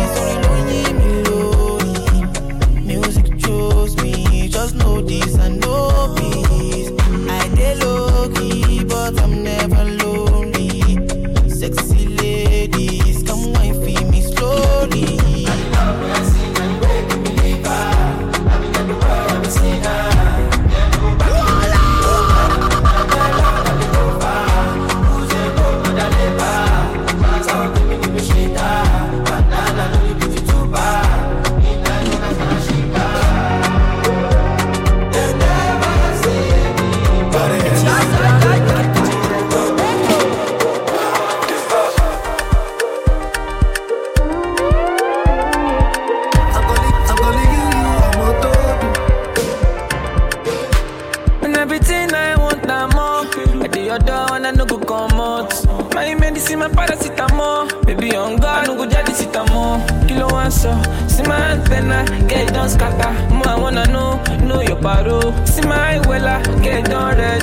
[60.65, 60.73] so,
[61.09, 63.13] see my antenna, get it done scatter.
[63.35, 64.17] More I wanna know,
[64.49, 65.21] know your paro.
[65.47, 67.43] See my wella, get it done red.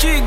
[0.00, 0.24] Jig.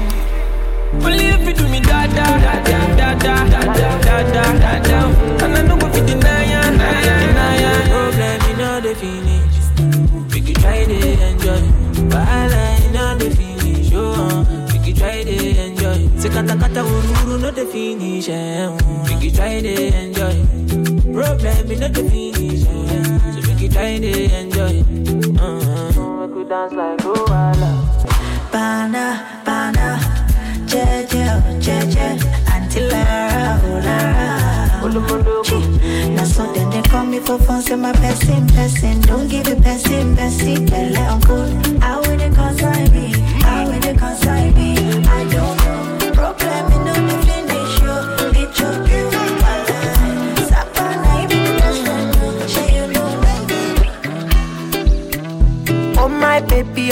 [1.00, 5.00] If you do me da da da da da da da da da da da.
[5.44, 7.90] And I no go fit deny deny deny.
[7.92, 9.58] Problem, you know the finish.
[10.34, 10.98] We can try to
[11.28, 11.64] enjoy.
[12.12, 13.92] Wahala, you know the finish.
[13.94, 14.48] Oh,
[14.86, 15.36] we try to
[15.66, 16.00] enjoy.
[16.20, 18.30] Say kata kata uru uru no the finish.
[18.30, 18.68] Eh.
[19.06, 20.57] We can try to enjoy.
[21.18, 22.62] Problem, you know the finish.
[22.62, 23.32] Eh.
[23.34, 24.86] So we can try to enjoy.
[25.42, 26.28] Uh-huh.
[26.28, 27.72] We could dance like Luala.
[28.52, 29.98] Bana, bana,
[30.70, 31.26] jeje,
[31.58, 32.22] jeje,
[32.54, 34.28] until Lara, oh, Lara.
[36.14, 39.02] Now so then they call me for phone, say my person, person.
[39.02, 40.68] Don't give it person, person.
[40.68, 41.82] Belle, I'm good.
[41.82, 42.07] How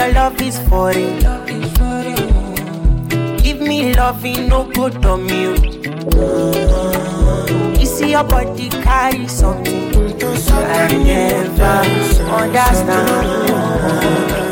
[0.05, 1.23] my love is for it.
[3.41, 5.57] Give me loving, no good on me.
[7.79, 9.91] You see your body carry something
[10.51, 11.81] I never
[12.39, 14.44] understand.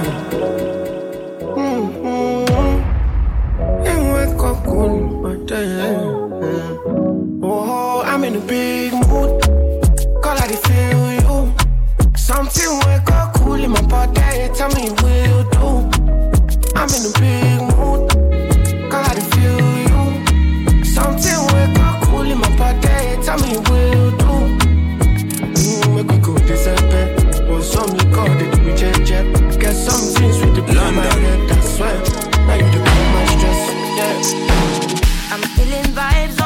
[35.87, 36.42] vibes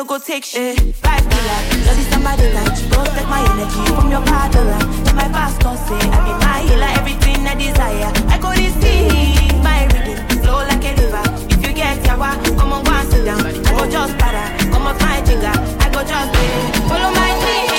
[0.00, 0.78] no go take shit.
[0.96, 1.46] Five cause
[1.86, 4.64] love somebody that you both take my energy from your father.
[5.08, 8.10] And my past don't say I be my healer, everything I desire.
[8.32, 11.24] I go to see my rhythm flow like a river.
[11.52, 13.44] If you get yawa, come on, go and sit down.
[13.44, 15.52] I go just para, come off my finger.
[15.84, 16.88] I go just play.
[16.88, 17.69] follow my dream.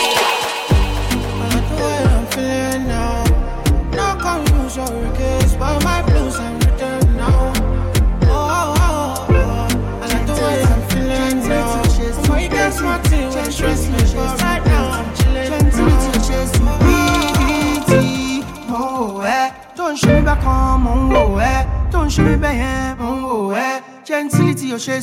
[20.43, 21.23] kan mò ń wò
[21.53, 21.59] ẹ́
[21.91, 23.37] tó ń ṣe bẹ́ẹ̀ yẹn mò ń wò
[23.67, 23.73] ẹ́
[24.07, 24.95] gentility ò ṣe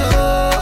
[0.00, 0.57] jó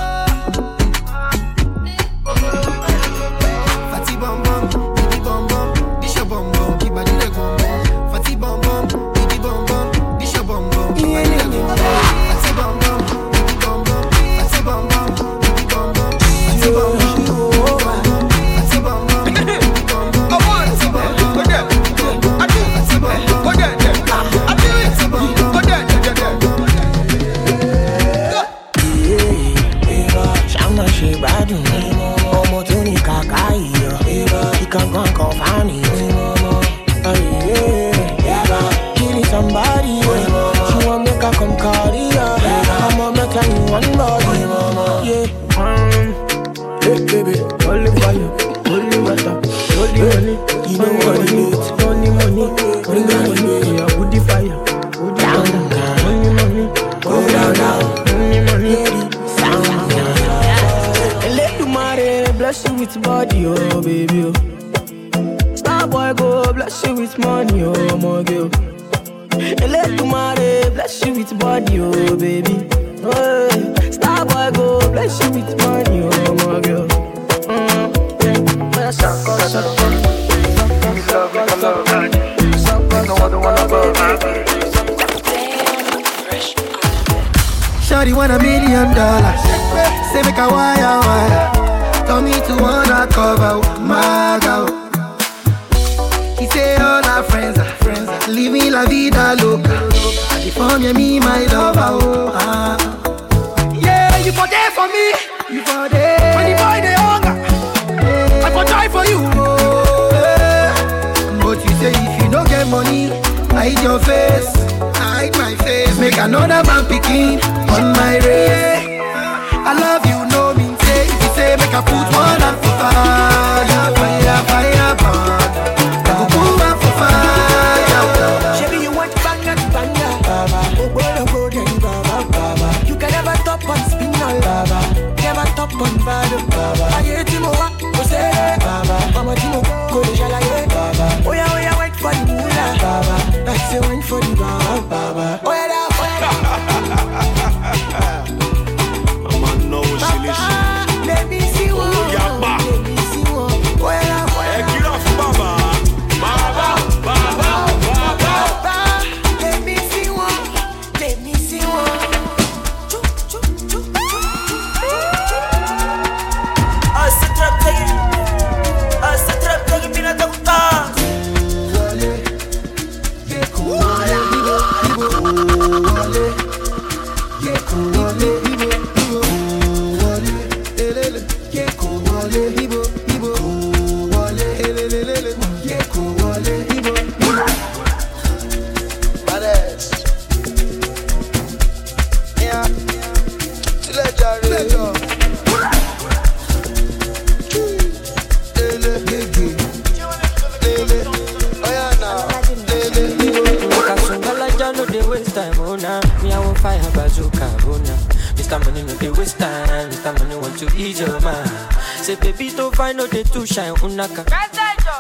[213.56, 214.24] shine, unaka.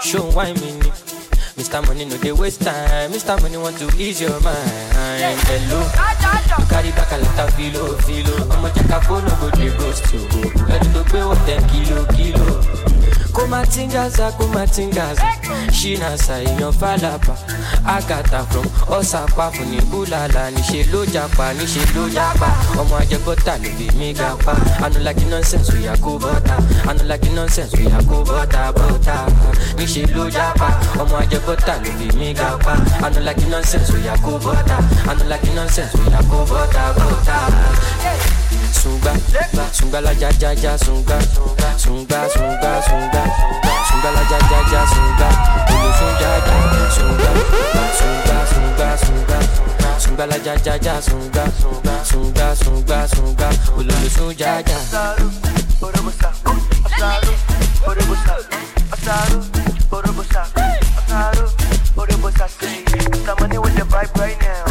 [0.02, 0.80] Show why me.
[1.56, 1.80] Mr.
[1.86, 3.40] Money no dey waste time, Mr.
[3.42, 4.60] Money want to ease your mind.
[5.48, 5.80] Hello,
[6.68, 8.34] carry back a lot of filo, filo.
[8.52, 10.20] I'ma check a phone, no go dey ghost you.
[10.68, 12.15] Ready to pay what ten kilo, kilo.
[13.60, 15.22] Kumatingaza kumatingaza
[15.78, 17.34] ṣínàṣà èèyàn fàlàbà
[17.96, 18.66] àgàtà from
[18.98, 22.48] ọ̀sàpá fún ní búlàlà níṣẹ́ ló japa níṣẹ́ ló japa.
[22.80, 24.52] Ọmọ ajẹgbọ́ta ló fi mí ga pa
[24.84, 26.54] anulaki nonsense oya kó bọ́ta
[26.90, 29.16] anulaki nonsense oya kó bọ́ta bọ́ta
[29.78, 30.68] níṣẹ́ ló japa.
[31.02, 32.72] Ọmọ ajẹgbọ́ta ló fi mí ga pa
[33.06, 34.76] anulaki nonsense oya kó bọ́ta
[35.10, 37.36] anulaki nonsense oya kó bọ́ta bọ́ta.
[38.72, 39.12] Sunga,
[39.72, 41.18] sunga la ja ja ja sunga,
[41.76, 43.22] sunga sunga sunga,
[43.88, 45.28] sunga la ja ja ja sunga,
[45.72, 47.30] olo sunga ja sunga,
[47.98, 49.38] sunga sunga sunga,
[49.98, 51.44] sunga la ja ja ja sunga,
[52.04, 54.76] sunga sunga sunga, olo sunga ja.
[63.26, 63.40] Mr.
[63.40, 64.65] Money with the vibe right now.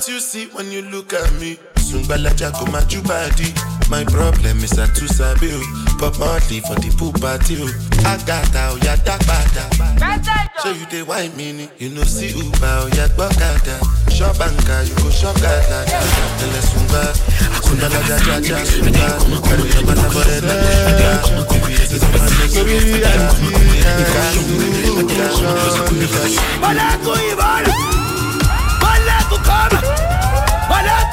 [0.00, 1.58] What you see when you look at me.
[1.76, 3.52] Sungbalaja go my body.
[3.92, 5.52] My problem is I too sabi.
[6.00, 7.68] Pop Marley for the pool party o.
[8.08, 9.68] Agata o ya dagbada.
[10.64, 11.68] So you dey wine me.
[11.76, 12.40] You know see o
[12.96, 13.76] ya gbọ́kada.
[14.08, 15.84] Shop anka you go shop gada.
[15.84, 17.02] Tẹ̀lẹ̀ sunga.
[17.60, 19.04] Sungbalaja ja ja sunga.
[19.44, 21.10] Kàrí ìjọba sábọ̀ rẹ̀ lẹ́yìn sunga.
[21.36, 22.76] Kòkòrò yẹn ti sọ ma lè sọ bí
[26.60, 27.72] Malaco Ivana,
[28.82, 29.80] Malaco Kama,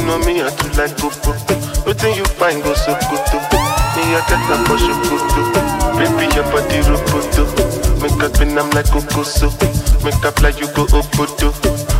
[0.00, 1.32] you know me, I too like popo.
[1.84, 3.38] Wetin you find go so koto?
[3.96, 5.42] Me I get am for shokoto.
[5.98, 7.44] Baby your body roboto.
[8.00, 9.50] Make up spin am like kokoso.
[10.04, 11.52] Make up like you go obodo.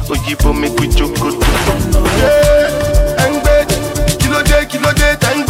[0.09, 1.41] Oyibo make we jokoto.
[2.21, 5.50] Yeah, engbeji, kilo de kilo de engbeji.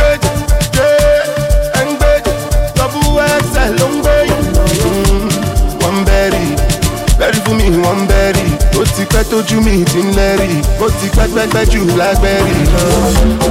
[9.20, 10.50] Pẹ́ tójú mi ti ń lẹ́rì.
[10.80, 12.56] Ó ti pẹ́ pẹ́pẹ́ jù lágbẹ́rì.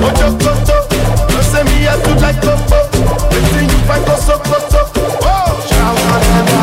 [0.07, 0.77] Ojo koto,
[1.33, 2.79] ló ṣe mi yẹ tó láì kókó.
[3.31, 4.81] Wetin you find go sokoto?
[5.69, 6.61] Ṣáwọn ẹ̀dá.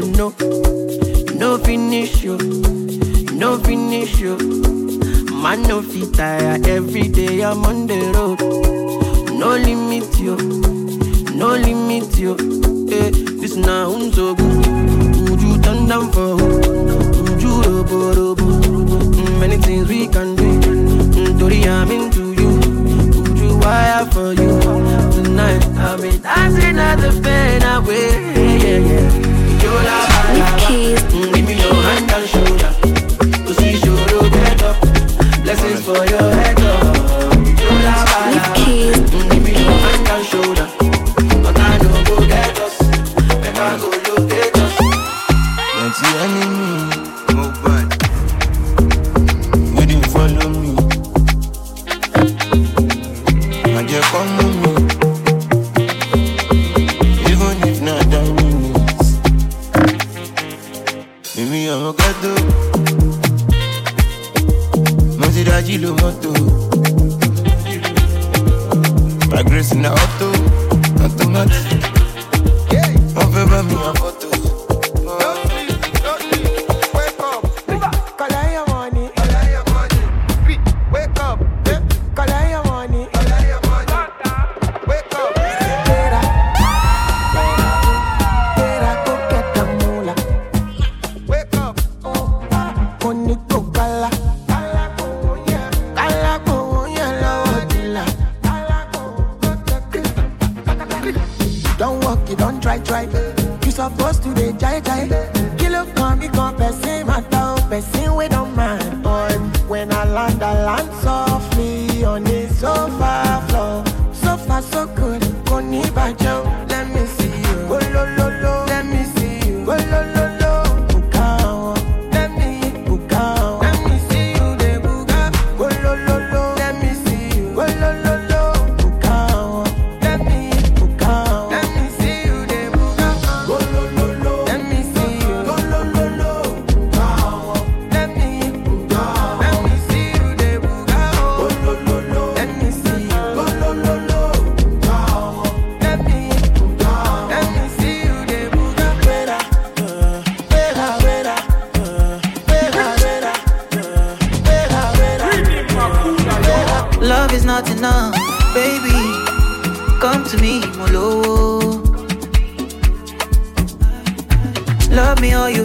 [0.00, 0.34] them
[1.38, 2.36] no finish you,
[3.32, 4.36] no finish you.
[5.42, 8.40] Man no fit tire every day I'm on the road.
[9.38, 10.34] No limit you,
[11.36, 12.34] no limit you.
[12.90, 13.10] Hey,
[13.40, 14.34] this na unzo
[15.30, 16.34] Would you turn down for?
[16.36, 18.44] Would you robo robo?
[18.44, 20.60] Mm, many things we can do.
[20.60, 22.34] Mm, Tori I'm into
[23.62, 24.60] wire for you
[25.12, 25.64] tonight.
[25.78, 28.08] I'll be dancing at the fan away.
[28.58, 29.23] Yeah, yeah.
[29.74, 31.33] We've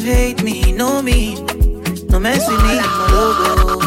[0.09, 1.35] hate me, know me.
[2.09, 3.79] No mess with me, my logo.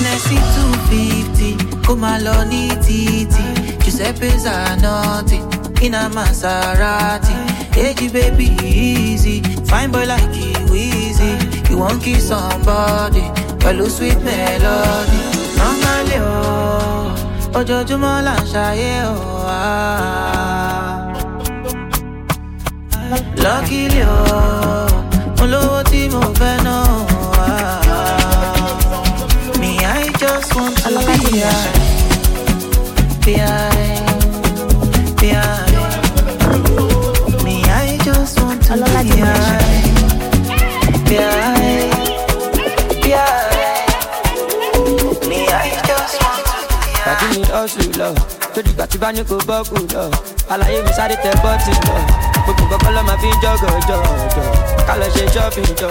[0.00, 3.36] NSC 250, come Kumaloni TT,
[3.84, 5.38] Giuseppe Zanotti,
[5.82, 7.36] in a Maserati.
[7.74, 11.32] Hey, baby, easy, fine boy like you, easy.
[11.68, 13.24] You won't kiss somebody,
[13.62, 15.20] pẹ̀lú sweet melody.
[15.58, 20.53] Normally, oh, ojoojúmọ́ là ń ṣayé, oh, ah
[23.44, 24.16] luckily o
[25.42, 26.82] olówó tí mo fẹ́ náà
[30.00, 31.16] i just want to be
[33.24, 33.34] be
[35.20, 35.74] be i.
[38.04, 39.82] Just want to be high
[41.08, 41.90] be high.
[47.04, 48.08] Tàbí ni ọ̀ṣù lọ,
[48.54, 49.58] tó dìgbà tí bá ní kò bọ́
[49.94, 50.04] lọ,
[50.52, 54.46] àlàyé mi sáré tẹ bọ́ọ̀tì lọ kọ́kọ́ lọ́ máa fi ń jọ́gọ̀ jọ̀jọ̀
[54.86, 55.90] ká lọ ṣe shopping jọ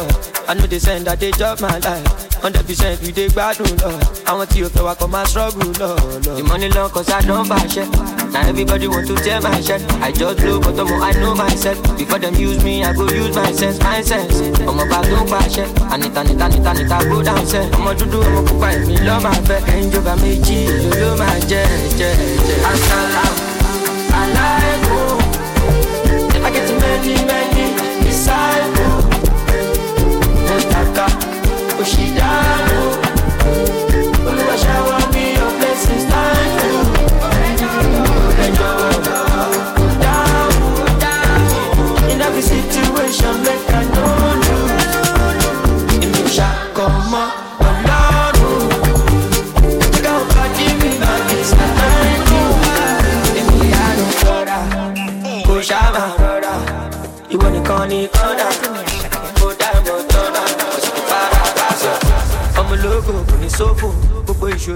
[0.50, 2.08] i no dey send i dey chop my life.
[2.44, 3.92] Hundred percent we dey gbádùn lọ.
[4.30, 5.90] Àwọn tí o fẹ́ wa kọ́ máa struggle lọ.
[6.38, 7.86] the money long cause i don bàṣẹ
[8.34, 11.78] na everybody want to tear my shirt i just blow but ọmọ i know myself.
[11.98, 14.36] Before dem use me i go use my sense my sense.
[14.70, 18.68] Ọmọ bá tó pàṣẹ anita nita nita nita go down sẹ ọmọ dúdú ọmọ pupa
[18.78, 21.66] èmi lọ́ máa fẹ́ ẹ̀yin jọba méjì ló ló máa jẹ́
[22.00, 22.14] jẹ́
[22.70, 23.44] i get
[27.04, 27.66] many many
[28.04, 29.06] disciples
[30.48, 31.06] no taka
[31.82, 32.63] oṣìdánù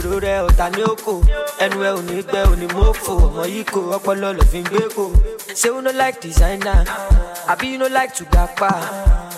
[0.07, 1.13] ìṣòro rẹ ọ̀tá ní òkò
[1.59, 3.13] ẹnu ẹ ò ní gbẹ ò ní mọ́fò.
[3.25, 5.03] Ọmọ yìí kò ọpọlọ lọ fi ń gbé kò
[5.59, 6.83] ṣé you no like designer?
[7.51, 8.69] Àbí you no like to gapa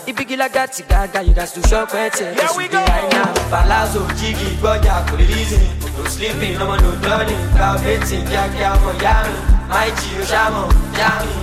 [0.08, 3.22] ibigi lágàtì gàgà you gats to shop ẹ tiẹ̀ ẹ sì dé àìná
[3.52, 5.64] palazzo jígì gbọ́jà kò lè reason
[5.98, 9.36] no sleeping ọmọ no dulling gba ọ̀bẹ́tì kíákíá ọmọ yá mi.
[9.70, 10.66] Máì jí o ṣàmọ̀
[11.00, 11.34] yá mi.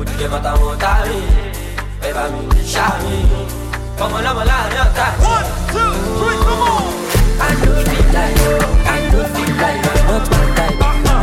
[0.00, 1.18] Òdìdẹ bàtà wọn tá mi.
[2.06, 2.40] Ẹ bá mi
[2.74, 3.14] ṣá mi.
[4.04, 5.24] Ọmọ lọmọ láàrin ọ̀tá mi.
[5.34, 6.97] one two three come on.
[7.40, 8.54] I know you like you
[8.92, 9.22] and you
[9.62, 9.96] like my
[10.56, 10.76] type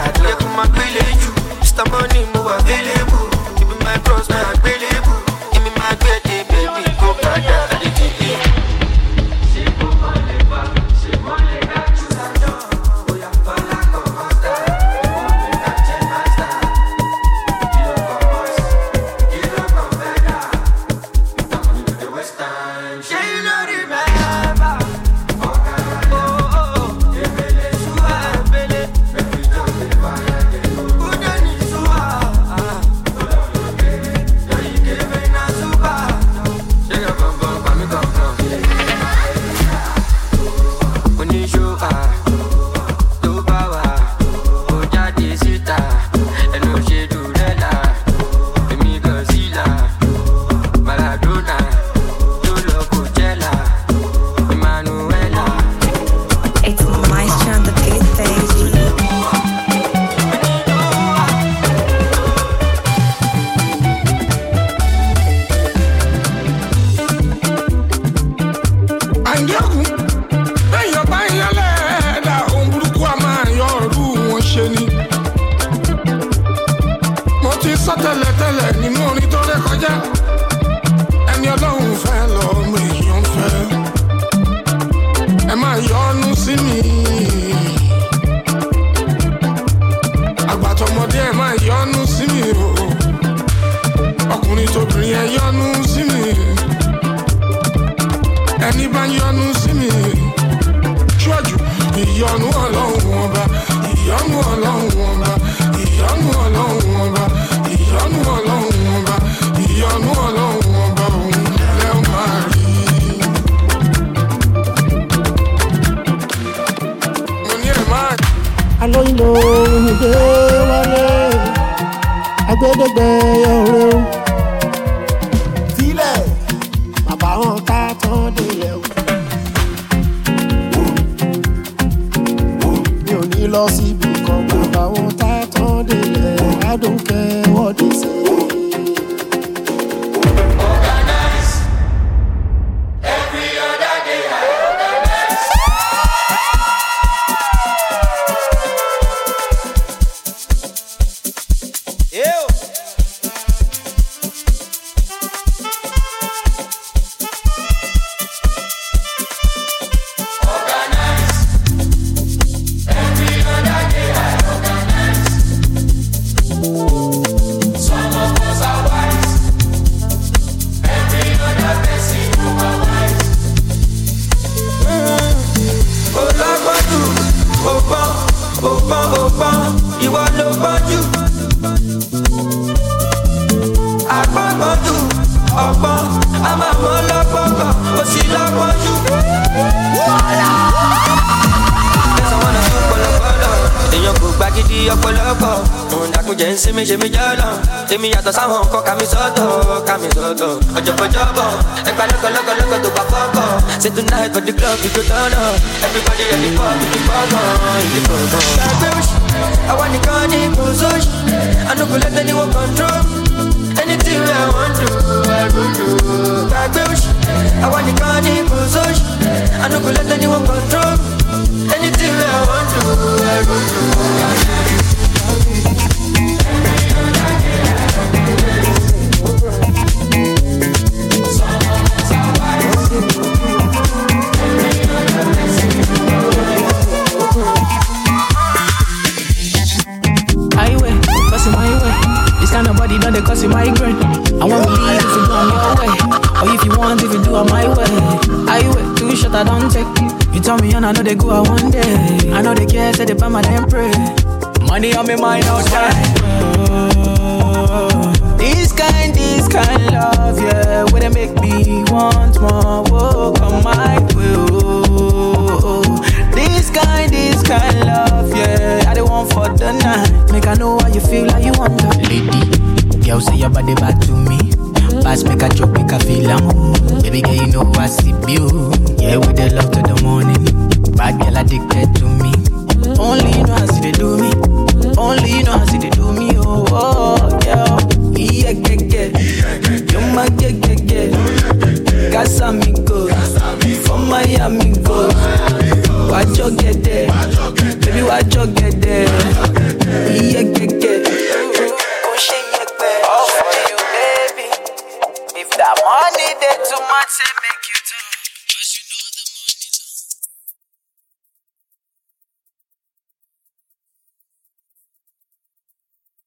[0.04, 0.37] pẹ́ ti